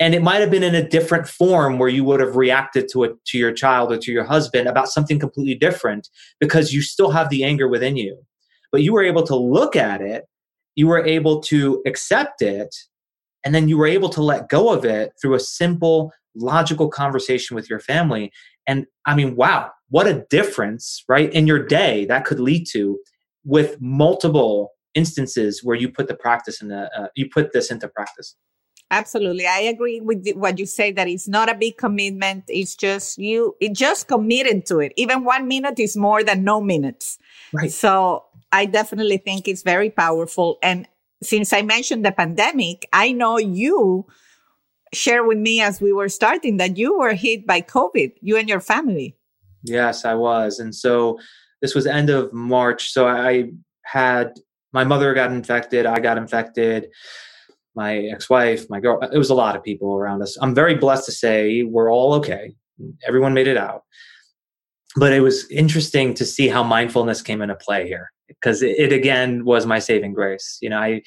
And 0.00 0.16
it 0.16 0.22
might 0.22 0.40
have 0.40 0.50
been 0.50 0.64
in 0.64 0.74
a 0.74 0.86
different 0.86 1.28
form 1.28 1.78
where 1.78 1.88
you 1.88 2.02
would 2.04 2.18
have 2.18 2.34
reacted 2.34 2.88
to 2.92 3.04
it 3.04 3.24
to 3.26 3.38
your 3.38 3.52
child 3.52 3.92
or 3.92 3.98
to 3.98 4.10
your 4.10 4.24
husband 4.24 4.66
about 4.66 4.88
something 4.88 5.20
completely 5.20 5.54
different 5.54 6.08
because 6.40 6.72
you 6.72 6.82
still 6.82 7.12
have 7.12 7.28
the 7.30 7.44
anger 7.44 7.68
within 7.68 7.96
you. 7.96 8.18
But 8.72 8.82
you 8.82 8.92
were 8.92 9.04
able 9.04 9.22
to 9.26 9.36
look 9.36 9.76
at 9.76 10.00
it, 10.00 10.24
you 10.74 10.88
were 10.88 11.04
able 11.04 11.40
to 11.42 11.82
accept 11.86 12.42
it, 12.42 12.74
and 13.44 13.54
then 13.54 13.68
you 13.68 13.78
were 13.78 13.86
able 13.86 14.08
to 14.08 14.22
let 14.22 14.48
go 14.48 14.72
of 14.72 14.84
it 14.84 15.12
through 15.20 15.34
a 15.34 15.40
simple, 15.40 16.12
logical 16.34 16.88
conversation 16.88 17.54
with 17.54 17.70
your 17.70 17.80
family. 17.80 18.32
And 18.66 18.86
I 19.06 19.14
mean, 19.14 19.36
wow, 19.36 19.70
what 19.88 20.06
a 20.06 20.24
difference, 20.30 21.04
right, 21.08 21.32
in 21.32 21.46
your 21.46 21.64
day 21.64 22.04
that 22.06 22.24
could 22.24 22.40
lead 22.40 22.66
to 22.72 22.98
with 23.44 23.80
multiple 23.80 24.72
instances 24.94 25.62
where 25.64 25.76
you 25.76 25.90
put 25.90 26.08
the 26.08 26.14
practice 26.14 26.60
in 26.60 26.68
the 26.68 26.90
uh, 26.98 27.08
you 27.14 27.28
put 27.30 27.52
this 27.52 27.70
into 27.70 27.88
practice. 27.88 28.36
Absolutely. 28.92 29.46
I 29.46 29.60
agree 29.60 30.00
with 30.00 30.26
what 30.34 30.58
you 30.58 30.66
say 30.66 30.90
that 30.92 31.06
it's 31.06 31.28
not 31.28 31.48
a 31.48 31.54
big 31.54 31.76
commitment. 31.76 32.44
It's 32.48 32.74
just 32.74 33.18
you, 33.18 33.54
it 33.60 33.72
just 33.72 34.08
committed 34.08 34.66
to 34.66 34.80
it. 34.80 34.92
Even 34.96 35.22
one 35.22 35.46
minute 35.46 35.78
is 35.78 35.96
more 35.96 36.24
than 36.24 36.42
no 36.42 36.60
minutes. 36.60 37.16
Right. 37.52 37.70
So 37.70 38.24
I 38.50 38.66
definitely 38.66 39.18
think 39.18 39.46
it's 39.46 39.62
very 39.62 39.90
powerful. 39.90 40.58
And 40.60 40.88
since 41.22 41.52
I 41.52 41.62
mentioned 41.62 42.04
the 42.04 42.10
pandemic, 42.10 42.88
I 42.92 43.12
know 43.12 43.38
you 43.38 44.06
shared 44.92 45.26
with 45.26 45.38
me 45.38 45.60
as 45.60 45.80
we 45.80 45.92
were 45.92 46.08
starting 46.08 46.56
that 46.56 46.76
you 46.76 46.98
were 46.98 47.14
hit 47.14 47.46
by 47.46 47.60
COVID, 47.60 48.12
you 48.20 48.36
and 48.36 48.48
your 48.48 48.60
family. 48.60 49.16
Yes, 49.62 50.04
I 50.04 50.14
was. 50.14 50.58
And 50.58 50.74
so 50.74 51.18
this 51.60 51.74
was 51.74 51.86
end 51.86 52.10
of 52.10 52.32
March. 52.32 52.92
So 52.92 53.06
I 53.06 53.50
had 53.84 54.38
my 54.72 54.84
mother 54.84 55.12
got 55.14 55.32
infected, 55.32 55.86
I 55.86 56.00
got 56.00 56.16
infected, 56.16 56.88
my 57.74 57.98
ex-wife, 57.98 58.68
my 58.68 58.80
girl, 58.80 59.00
it 59.00 59.18
was 59.18 59.30
a 59.30 59.34
lot 59.34 59.56
of 59.56 59.62
people 59.62 59.96
around 59.96 60.22
us. 60.22 60.36
I'm 60.40 60.54
very 60.54 60.74
blessed 60.74 61.06
to 61.06 61.12
say 61.12 61.62
we're 61.62 61.92
all 61.92 62.14
okay. 62.14 62.54
Everyone 63.06 63.34
made 63.34 63.48
it 63.48 63.56
out. 63.56 63.82
But 64.96 65.12
it 65.12 65.20
was 65.20 65.48
interesting 65.50 66.14
to 66.14 66.24
see 66.24 66.48
how 66.48 66.64
mindfulness 66.64 67.22
came 67.22 67.42
into 67.42 67.54
play 67.54 67.86
here 67.86 68.10
because 68.26 68.62
it, 68.62 68.76
it 68.78 68.92
again 68.92 69.44
was 69.44 69.66
my 69.66 69.78
saving 69.78 70.14
grace. 70.14 70.58
You 70.60 70.70
know, 70.70 70.78
I 70.78 71.02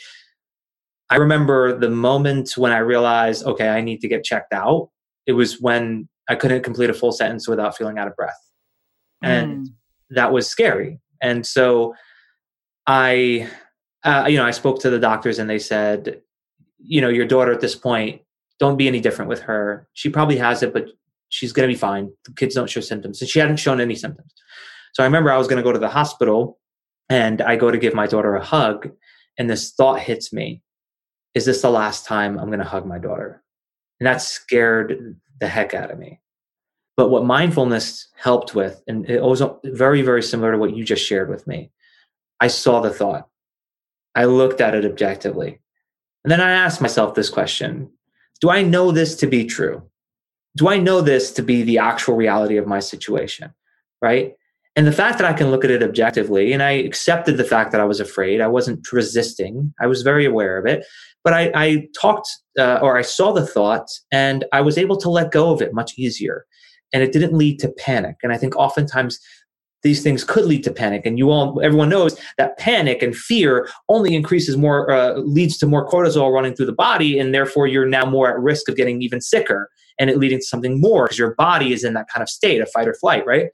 I 1.13 1.17
remember 1.17 1.78
the 1.78 1.91
moment 1.91 2.58
when 2.58 2.71
I 2.71 2.80
realized, 2.80 3.45
okay, 3.45 3.69
I 3.69 3.82
need 3.82 4.02
to 4.02 4.08
get 4.08 4.23
checked 4.23 4.52
out. 4.52 4.89
It 5.28 5.34
was 5.34 5.62
when 5.62 6.10
I 6.28 6.34
couldn't 6.34 6.63
complete 6.63 6.89
a 6.89 6.93
full 6.95 7.12
sentence 7.12 7.47
without 7.47 7.78
feeling 7.78 7.99
out 7.99 8.08
of 8.08 8.15
breath. 8.15 8.39
And 9.21 9.67
mm. 9.67 9.73
that 10.10 10.34
was 10.34 10.47
scary. 10.47 10.99
And 11.21 11.45
so 11.45 11.93
I, 12.88 13.47
uh, 14.04 14.26
you 14.28 14.38
know, 14.38 14.43
I 14.43 14.49
spoke 14.49 14.80
to 14.80 14.89
the 14.89 14.97
doctors 14.97 15.38
and 15.38 15.47
they 15.47 15.60
said, 15.60 16.19
you 16.80 16.99
know, 16.99 17.10
your 17.10 17.28
daughter 17.28 17.52
at 17.52 17.62
this 17.62 17.76
point, 17.76 18.23
don't 18.58 18.76
be 18.76 18.88
any 18.88 18.99
different 18.99 19.30
with 19.30 19.41
her. 19.41 19.88
She 19.93 20.10
probably 20.10 20.38
has 20.38 20.63
it, 20.63 20.73
but 20.73 20.88
she's 21.30 21.54
going 21.54 21.69
to 21.69 21.71
be 21.71 21.80
fine. 21.80 22.12
The 22.26 22.34
kids 22.34 22.56
don't 22.56 22.71
show 22.71 22.82
symptoms. 22.82 23.21
And 23.21 23.30
she 23.30 23.38
hadn't 23.38 23.58
shown 23.58 23.80
any 23.80 23.93
symptoms. 23.93 24.34
So 24.93 25.04
I 25.04 25.06
remember 25.06 25.32
I 25.32 25.38
was 25.38 25.47
going 25.47 25.58
to 25.58 25.63
go 25.63 25.73
to 25.73 25.78
the 25.78 25.89
hospital 25.89 26.58
and 27.08 27.39
I 27.39 27.56
go 27.56 27.69
to 27.69 27.78
give 27.78 27.93
my 27.93 28.08
daughter 28.08 28.34
a 28.34 28.43
hug. 28.43 28.89
And 29.38 29.47
this 29.47 29.73
thought 29.73 29.99
hits 29.99 30.34
me 30.34 30.63
Is 31.36 31.46
this 31.46 31.62
the 31.62 31.69
last 31.69 32.06
time 32.06 32.38
I'm 32.38 32.48
going 32.48 32.60
to 32.60 32.65
hug 32.65 32.86
my 32.86 33.00
daughter? 33.00 33.41
And 34.00 34.08
that 34.08 34.22
scared 34.22 35.19
the 35.39 35.48
heck 35.48 35.74
out 35.74 35.91
of 35.91 36.00
me. 36.00 36.19
But 36.96 37.10
what 37.10 37.26
mindfulness 37.26 38.08
helped 38.15 38.54
with, 38.54 38.84
and 38.88 39.10
it 39.10 39.22
was 39.22 39.41
very, 39.63 40.04
very 40.04 40.22
similar 40.22 40.52
to 40.52 40.58
what 40.58 40.76
you 40.76 40.84
just 40.84 41.04
shared 41.04 41.30
with 41.30 41.48
me, 41.48 41.72
I 42.39 42.48
saw 42.48 42.82
the 42.82 42.91
thought. 42.91 43.28
I 44.15 44.26
looked 44.26 44.62
at 44.62 44.76
it 44.76 44.86
objectively. 44.86 45.60
And 46.24 46.32
then 46.32 46.41
I 46.41 46.52
asked 46.52 46.82
myself 46.82 47.15
this 47.15 47.30
question 47.30 47.89
Do 48.41 48.50
I 48.50 48.62
know 48.62 48.91
this 48.91 49.15
to 49.17 49.28
be 49.28 49.46
true? 49.46 49.84
Do 50.56 50.69
I 50.69 50.78
know 50.78 51.02
this 51.02 51.32
to 51.32 51.41
be 51.41 51.63
the 51.63 51.80
actual 51.80 52.15
reality 52.15 52.58
of 52.58 52.67
my 52.67 52.80
situation? 52.80 53.54
Right. 54.02 54.36
And 54.76 54.88
the 54.88 54.92
fact 54.92 55.20
that 55.20 55.30
I 55.30 55.34
can 55.34 55.52
look 55.52 55.64
at 55.64 55.72
it 55.72 55.84
objectively, 55.84 56.52
and 56.52 56.64
I 56.64 56.72
accepted 56.72 57.38
the 57.38 57.44
fact 57.44 57.72
that 57.72 57.82
I 57.82 57.86
was 57.86 58.00
afraid, 58.00 58.42
I 58.42 58.48
wasn't 58.48 58.92
resisting, 58.92 59.74
I 59.80 59.86
was 59.88 60.02
very 60.02 60.26
aware 60.26 60.58
of 60.58 60.66
it. 60.66 60.86
But 61.24 61.34
I, 61.34 61.52
I 61.54 61.88
talked 62.00 62.28
uh, 62.60 62.80
or 62.82 62.98
I 62.98 63.02
saw 63.02 63.32
the 63.32 63.46
thought 63.46 63.88
and 64.12 64.46
I 64.52 64.62
was 64.62 64.78
able 64.78 64.98
to 64.98 65.10
let 65.10 65.32
go 65.32 65.52
of 65.52 65.62
it 65.62 65.74
much 65.74 65.94
easier. 65.98 66.46
And 66.92 67.02
it 67.02 67.12
didn't 67.12 67.34
lead 67.34 67.60
to 67.60 67.70
panic. 67.70 68.18
And 68.24 68.34
I 68.34 68.38
think 68.38 68.56
oftentimes 68.56 69.20
these 69.84 70.02
things 70.02 70.24
could 70.24 70.46
lead 70.46 70.64
to 70.64 70.72
panic 70.72 71.06
and 71.06 71.18
you 71.18 71.30
all 71.30 71.62
everyone 71.62 71.90
knows 71.90 72.20
that 72.38 72.58
panic 72.58 73.04
and 73.04 73.16
fear 73.16 73.68
only 73.90 74.16
increases 74.16 74.58
more 74.58 74.90
uh, 74.90 75.16
leads 75.18 75.58
to 75.58 75.68
more 75.68 75.88
cortisol 75.88 76.34
running 76.34 76.56
through 76.56 76.66
the 76.66 76.72
body 76.72 77.20
and 77.20 77.34
therefore 77.34 77.68
you're 77.68 77.86
now 77.86 78.06
more 78.06 78.30
at 78.30 78.40
risk 78.40 78.70
of 78.70 78.78
getting 78.78 79.02
even 79.02 79.20
sicker 79.20 79.70
and 80.00 80.10
it 80.10 80.18
leading 80.18 80.40
to 80.40 80.46
something 80.46 80.80
more 80.80 81.04
because 81.04 81.20
your 81.20 81.36
body 81.36 81.74
is 81.74 81.84
in 81.84 81.94
that 81.94 82.08
kind 82.08 82.24
of 82.24 82.30
state 82.30 82.62
of 82.62 82.70
fight 82.72 82.88
or 82.88 82.94
flight 82.94 83.26
right 83.26 83.48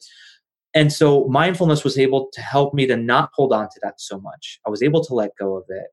and 0.80 0.94
so 0.94 1.26
mindfulness 1.26 1.84
was 1.84 1.98
able 1.98 2.30
to 2.32 2.40
help 2.40 2.74
me 2.74 2.88
to 2.88 2.96
not 2.96 3.30
hold 3.34 3.52
on 3.52 3.66
to 3.66 3.80
that 3.84 4.00
so 4.00 4.18
much 4.20 4.60
i 4.66 4.70
was 4.70 4.82
able 4.82 5.04
to 5.04 5.14
let 5.14 5.32
go 5.38 5.58
of 5.58 5.66
it 5.68 5.88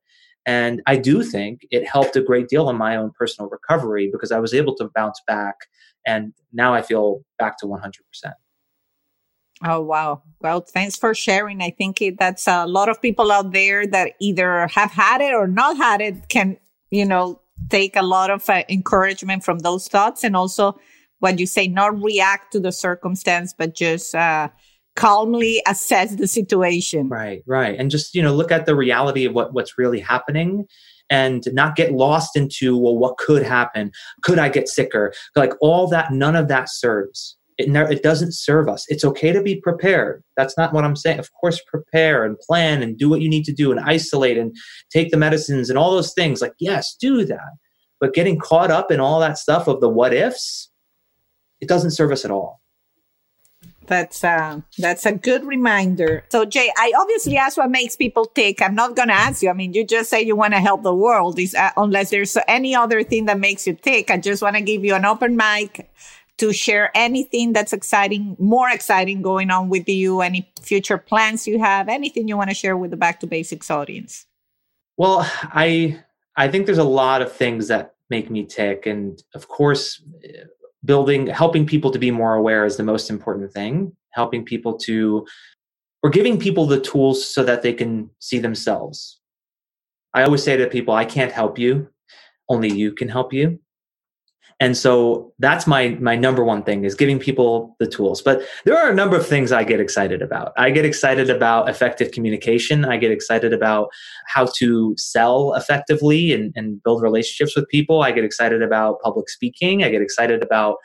and 0.47 0.81
i 0.87 0.97
do 0.97 1.25
think 1.25 1.67
it 1.73 1.85
helped 1.89 2.15
a 2.15 2.23
great 2.23 2.49
deal 2.49 2.71
in 2.71 2.77
my 2.77 2.95
own 2.97 3.11
personal 3.19 3.51
recovery 3.51 4.09
because 4.13 4.31
i 4.31 4.39
was 4.39 4.55
able 4.55 4.77
to 4.77 4.89
bounce 4.95 5.21
back 5.27 5.57
and 6.07 6.33
now 6.53 6.73
i 6.73 6.81
feel 6.81 7.21
back 7.39 7.59
to 7.59 7.67
100% 7.67 7.91
Oh, 9.65 9.81
wow. 9.81 10.23
Well, 10.43 10.61
thanks 10.61 10.97
for 10.97 11.15
sharing. 11.15 11.63
I 11.63 11.71
think 11.71 12.03
it, 12.03 12.19
that's 12.19 12.47
a 12.47 12.67
lot 12.67 12.91
of 12.91 13.01
people 13.01 13.33
out 13.33 13.53
there 13.53 13.87
that 13.87 14.13
either 14.21 14.67
have 14.67 14.91
had 14.91 15.23
it 15.23 15.33
or 15.33 15.47
not 15.47 15.79
had 15.79 16.03
it 16.03 16.29
can, 16.29 16.59
you 16.91 17.07
know, 17.07 17.41
take 17.71 17.97
a 17.97 18.03
lot 18.03 18.29
of 18.29 18.49
uh, 18.51 18.65
encouragement 18.69 19.45
from 19.45 19.61
those 19.61 19.89
thoughts. 19.89 20.25
And 20.25 20.37
also 20.37 20.79
what 21.21 21.39
you 21.39 21.47
say, 21.47 21.69
not 21.69 22.03
react 22.03 22.53
to 22.53 22.61
the 22.61 22.71
circumstance, 22.71 23.55
but 23.57 23.75
just, 23.75 24.15
uh, 24.15 24.51
calmly 24.97 25.63
assess 25.67 26.17
the 26.17 26.27
situation. 26.27 27.09
Right, 27.09 27.43
right. 27.47 27.79
And 27.79 27.91
just, 27.91 28.15
you 28.15 28.23
know, 28.23 28.35
look 28.35 28.51
at 28.51 28.67
the 28.67 28.75
reality 28.75 29.25
of 29.25 29.35
what, 29.35 29.53
what's 29.53 29.79
really 29.79 30.01
happening 30.01 30.67
and 31.09 31.45
not 31.53 31.77
get 31.77 31.93
lost 31.93 32.37
into, 32.37 32.77
well, 32.77 32.99
what 32.99 33.17
could 33.19 33.43
happen? 33.43 33.93
Could 34.23 34.39
I 34.39 34.49
get 34.49 34.69
sicker? 34.69 35.13
Like 35.37 35.53
all 35.61 35.87
that, 35.89 36.13
none 36.13 36.35
of 36.35 36.49
that 36.49 36.69
serves 36.69 37.37
it, 37.59 37.69
ne- 37.69 37.91
it 37.91 38.03
doesn't 38.03 38.33
serve 38.33 38.69
us. 38.69 38.85
It's 38.89 39.05
okay 39.05 39.33
to 39.33 39.43
be 39.43 39.61
prepared. 39.61 40.23
That's 40.37 40.57
not 40.57 40.73
what 40.73 40.85
I'm 40.85 40.97
saying. 40.97 41.19
Of 41.19 41.33
course, 41.33 41.61
prepare 41.67 42.25
and 42.25 42.39
plan 42.39 42.83
and 42.83 42.99
do 42.99 43.09
what 43.09 43.21
you 43.21 43.29
need 43.29 43.45
to 43.45 43.53
do 43.53 43.71
and 43.71 43.81
isolate 43.81 44.39
and 44.39 44.55
take 44.91 45.11
the 45.11 45.17
medicines 45.17 45.71
and 45.71 45.79
all 45.79 45.93
those 45.93 46.13
things. 46.13 46.43
Like, 46.43 46.55
yes, 46.59 46.97
do 47.01 47.25
that. 47.25 47.53
But 47.99 48.15
getting 48.15 48.39
caught 48.39 48.71
up 48.71 48.91
in 48.91 49.01
all 49.01 49.21
that 49.21 49.39
stuff 49.39 49.69
of 49.69 49.81
the 49.81 49.89
what 49.89 50.13
ifs, 50.13 50.71
it 51.61 51.69
doesn't 51.69 51.93
serve 51.93 52.13
us 52.13 52.25
at 52.25 52.31
all. 52.31 52.61
That's 53.87 54.25
uh, 54.25 54.61
that's 54.79 55.07
a 55.07 55.13
good 55.13 55.45
reminder. 55.45 56.25
So, 56.31 56.45
Jay, 56.45 56.73
I 56.77 56.93
obviously 56.99 57.37
asked 57.37 57.57
what 57.57 57.71
makes 57.71 57.97
people 57.97 58.27
tick. 58.27 58.61
I'm 58.63 58.75
not 58.75 58.97
going 58.97 59.09
to 59.09 59.15
ask 59.15 59.43
you. 59.43 59.51
I 59.51 59.53
mean, 59.53 59.73
you 59.73 59.85
just 59.85 60.11
say 60.11 60.23
you 60.23 60.37
want 60.37 60.55
to 60.55 60.61
help 60.61 60.83
the 60.83 60.95
world. 60.95 61.39
Is 61.39 61.55
uh, 61.55 61.71
unless 61.77 62.11
there's 62.11 62.37
any 62.49 62.75
other 62.75 63.03
thing 63.03 63.27
that 63.27 63.39
makes 63.39 63.67
you 63.67 63.75
tick. 63.75 64.11
I 64.11 64.19
just 64.19 64.43
want 64.43 64.57
to 64.57 64.63
give 64.63 64.85
you 64.85 64.95
an 64.95 65.05
open 65.05 65.37
mic 65.37 65.91
to 66.39 66.53
share 66.53 66.91
anything 66.95 67.53
that's 67.53 67.73
exciting, 67.73 68.37
more 68.39 68.69
exciting 68.69 69.23
going 69.23 69.51
on 69.51 69.69
with 69.69 69.89
you, 69.89 70.21
any 70.21 70.51
future 70.61 70.99
plans 70.99 71.47
you 71.47 71.59
have, 71.59 71.89
anything 71.89 72.29
you 72.29 72.37
want 72.37 72.51
to 72.51 72.55
share 72.55 72.77
with 72.77 72.91
the 72.91 72.97
Back 72.97 73.21
to 73.21 73.27
Basics 73.27 73.71
audience? 73.71 74.27
Well, 74.97 75.21
I 75.43 76.03
I 76.37 76.49
think 76.49 76.67
there's 76.67 76.79
a 76.79 76.85
lot 76.85 77.23
of 77.23 77.33
things 77.33 77.69
that 77.69 77.95
make 78.09 78.31
me 78.31 78.45
tick 78.45 78.87
and 78.87 79.23
of 79.35 79.49
course 79.49 80.03
building 80.87 81.27
helping 81.27 81.67
people 81.67 81.91
to 81.91 81.99
be 81.99 82.11
more 82.11 82.35
aware 82.35 82.65
is 82.65 82.77
the 82.77 82.83
most 82.83 83.11
important 83.11 83.53
thing, 83.53 83.95
helping 84.11 84.45
people 84.45 84.79
to 84.79 85.27
or 86.03 86.11
giving 86.11 86.39
people 86.39 86.67
the 86.67 86.81
tools 86.81 87.27
so 87.27 87.43
that 87.43 87.63
they 87.63 87.73
can 87.73 88.09
see 88.21 88.39
themselves. 88.39 89.21
I 90.15 90.23
always 90.23 90.43
say 90.43 90.57
to 90.57 90.67
people, 90.69 90.95
I 90.95 91.05
can't 91.05 91.33
help 91.33 91.59
you, 91.59 91.89
only 92.49 92.73
you 92.73 92.93
can 92.93 93.09
help 93.09 93.33
you 93.33 93.59
and 94.59 94.77
so 94.77 95.33
that's 95.39 95.67
my 95.67 95.91
my 96.01 96.17
number 96.17 96.43
one 96.43 96.63
thing 96.63 96.85
is 96.85 96.95
giving 96.95 97.19
people 97.19 97.77
the 97.79 97.87
tools. 97.87 98.23
But 98.23 98.43
there 98.65 98.77
are 98.77 98.91
a 98.91 98.95
number 98.95 99.17
of 99.17 99.27
things 99.27 99.53
i 99.53 99.65
get 99.65 99.81
excited 99.81 100.23
about. 100.23 100.53
I 100.57 100.71
get 100.71 100.85
excited 100.85 101.29
about 101.29 101.69
effective 101.69 102.11
communication. 102.13 102.85
I 102.85 102.97
get 102.97 103.11
excited 103.11 103.53
about 103.53 103.89
how 104.27 104.47
to 104.57 104.95
sell 104.97 105.55
effectively 105.55 106.33
and, 106.33 106.53
and 106.57 106.83
build 106.83 107.03
relationships 107.03 107.55
with 107.55 107.69
people. 107.69 108.03
I 108.03 108.13
get 108.13 108.25
excited 108.25 108.63
about 108.63 109.01
public 109.03 109.29
speaking. 109.29 109.85
I 109.85 109.91
get 109.91 110.01
excited 110.03 110.43
about 110.43 110.77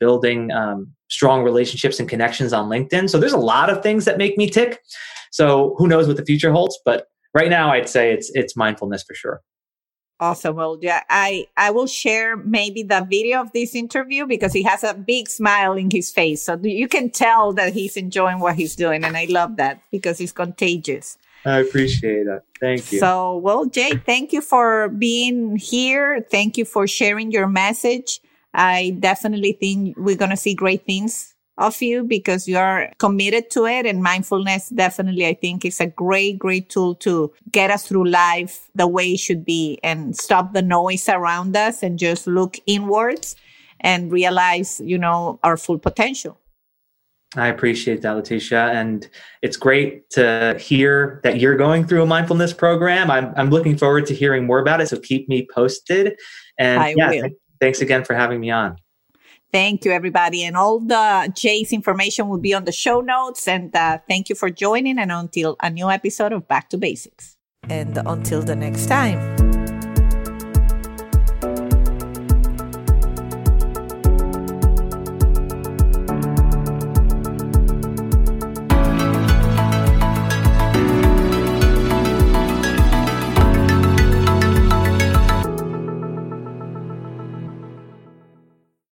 building 0.00 0.50
um, 0.52 0.88
strong 1.08 1.42
relationships 1.42 1.98
and 2.00 2.08
connections 2.08 2.52
on 2.52 2.70
linkedin. 2.70 3.10
So 3.10 3.18
there's 3.18 3.32
a 3.32 3.38
lot 3.38 3.68
of 3.68 3.82
things 3.82 4.04
that 4.04 4.16
make 4.16 4.38
me 4.38 4.48
tick. 4.48 4.80
So 5.32 5.74
who 5.76 5.86
knows 5.86 6.06
what 6.06 6.16
the 6.16 6.24
future 6.24 6.52
holds 6.52 6.78
but 6.84 7.06
right 7.34 7.50
now 7.50 7.70
i'd 7.72 7.88
say 7.88 8.12
it's 8.12 8.30
it's 8.34 8.56
mindfulness 8.56 9.02
for 9.02 9.14
sure 9.14 9.40
Awesome. 10.20 10.56
Well, 10.56 10.78
yeah, 10.80 11.02
I, 11.08 11.46
I 11.56 11.70
will 11.70 11.86
share 11.86 12.36
maybe 12.36 12.82
the 12.82 13.06
video 13.08 13.40
of 13.40 13.52
this 13.52 13.74
interview 13.74 14.26
because 14.26 14.52
he 14.52 14.64
has 14.64 14.82
a 14.82 14.92
big 14.92 15.28
smile 15.28 15.74
in 15.74 15.90
his 15.90 16.10
face. 16.10 16.42
So 16.42 16.58
you 16.60 16.88
can 16.88 17.10
tell 17.10 17.52
that 17.52 17.72
he's 17.72 17.96
enjoying 17.96 18.40
what 18.40 18.56
he's 18.56 18.74
doing. 18.74 19.04
And 19.04 19.16
I 19.16 19.26
love 19.26 19.56
that 19.56 19.80
because 19.92 20.20
it's 20.20 20.32
contagious. 20.32 21.18
I 21.44 21.58
appreciate 21.58 22.24
that. 22.24 22.42
Thank 22.58 22.90
you. 22.90 22.98
So, 22.98 23.36
well, 23.36 23.66
Jay, 23.66 23.92
thank 24.04 24.32
you 24.32 24.40
for 24.40 24.88
being 24.88 25.56
here. 25.56 26.20
Thank 26.28 26.58
you 26.58 26.64
for 26.64 26.88
sharing 26.88 27.30
your 27.30 27.46
message. 27.46 28.20
I 28.52 28.96
definitely 28.98 29.52
think 29.52 29.96
we're 29.96 30.16
going 30.16 30.30
to 30.30 30.36
see 30.36 30.54
great 30.54 30.84
things 30.84 31.34
of 31.58 31.80
you 31.82 32.04
because 32.04 32.48
you 32.48 32.56
are 32.56 32.90
committed 32.98 33.50
to 33.50 33.66
it. 33.66 33.84
And 33.84 34.02
mindfulness 34.02 34.70
definitely, 34.70 35.26
I 35.26 35.34
think, 35.34 35.64
is 35.64 35.80
a 35.80 35.86
great, 35.86 36.38
great 36.38 36.70
tool 36.70 36.94
to 36.96 37.32
get 37.50 37.70
us 37.70 37.86
through 37.86 38.08
life 38.08 38.70
the 38.74 38.86
way 38.86 39.12
it 39.12 39.20
should 39.20 39.44
be 39.44 39.78
and 39.82 40.16
stop 40.16 40.52
the 40.54 40.62
noise 40.62 41.08
around 41.08 41.56
us 41.56 41.82
and 41.82 41.98
just 41.98 42.26
look 42.26 42.58
inwards 42.66 43.36
and 43.80 44.10
realize, 44.10 44.80
you 44.80 44.98
know, 44.98 45.38
our 45.42 45.56
full 45.56 45.78
potential. 45.78 46.38
I 47.36 47.48
appreciate 47.48 48.00
that, 48.02 48.16
Leticia. 48.16 48.72
And 48.72 49.06
it's 49.42 49.56
great 49.56 50.08
to 50.10 50.56
hear 50.58 51.20
that 51.24 51.38
you're 51.38 51.56
going 51.56 51.86
through 51.86 52.02
a 52.02 52.06
mindfulness 52.06 52.54
program. 52.54 53.10
I'm, 53.10 53.34
I'm 53.36 53.50
looking 53.50 53.76
forward 53.76 54.06
to 54.06 54.14
hearing 54.14 54.46
more 54.46 54.60
about 54.60 54.80
it. 54.80 54.88
So 54.88 54.98
keep 54.98 55.28
me 55.28 55.46
posted. 55.54 56.16
And 56.58 56.80
I 56.82 56.94
yeah, 56.96 57.10
will. 57.10 57.22
th- 57.22 57.32
thanks 57.60 57.80
again 57.82 58.04
for 58.04 58.14
having 58.14 58.40
me 58.40 58.50
on. 58.50 58.76
Thank 59.50 59.84
you, 59.84 59.92
everybody. 59.92 60.44
And 60.44 60.56
all 60.56 60.80
the 60.80 61.32
Jay's 61.34 61.72
information 61.72 62.28
will 62.28 62.38
be 62.38 62.52
on 62.52 62.64
the 62.64 62.72
show 62.72 63.00
notes. 63.00 63.48
And 63.48 63.74
uh, 63.74 63.98
thank 64.08 64.28
you 64.28 64.34
for 64.34 64.50
joining. 64.50 64.98
And 64.98 65.10
until 65.10 65.56
a 65.62 65.70
new 65.70 65.90
episode 65.90 66.32
of 66.32 66.46
Back 66.46 66.68
to 66.70 66.78
Basics. 66.78 67.36
And 67.68 67.98
until 68.06 68.42
the 68.42 68.56
next 68.56 68.86
time. 68.86 69.47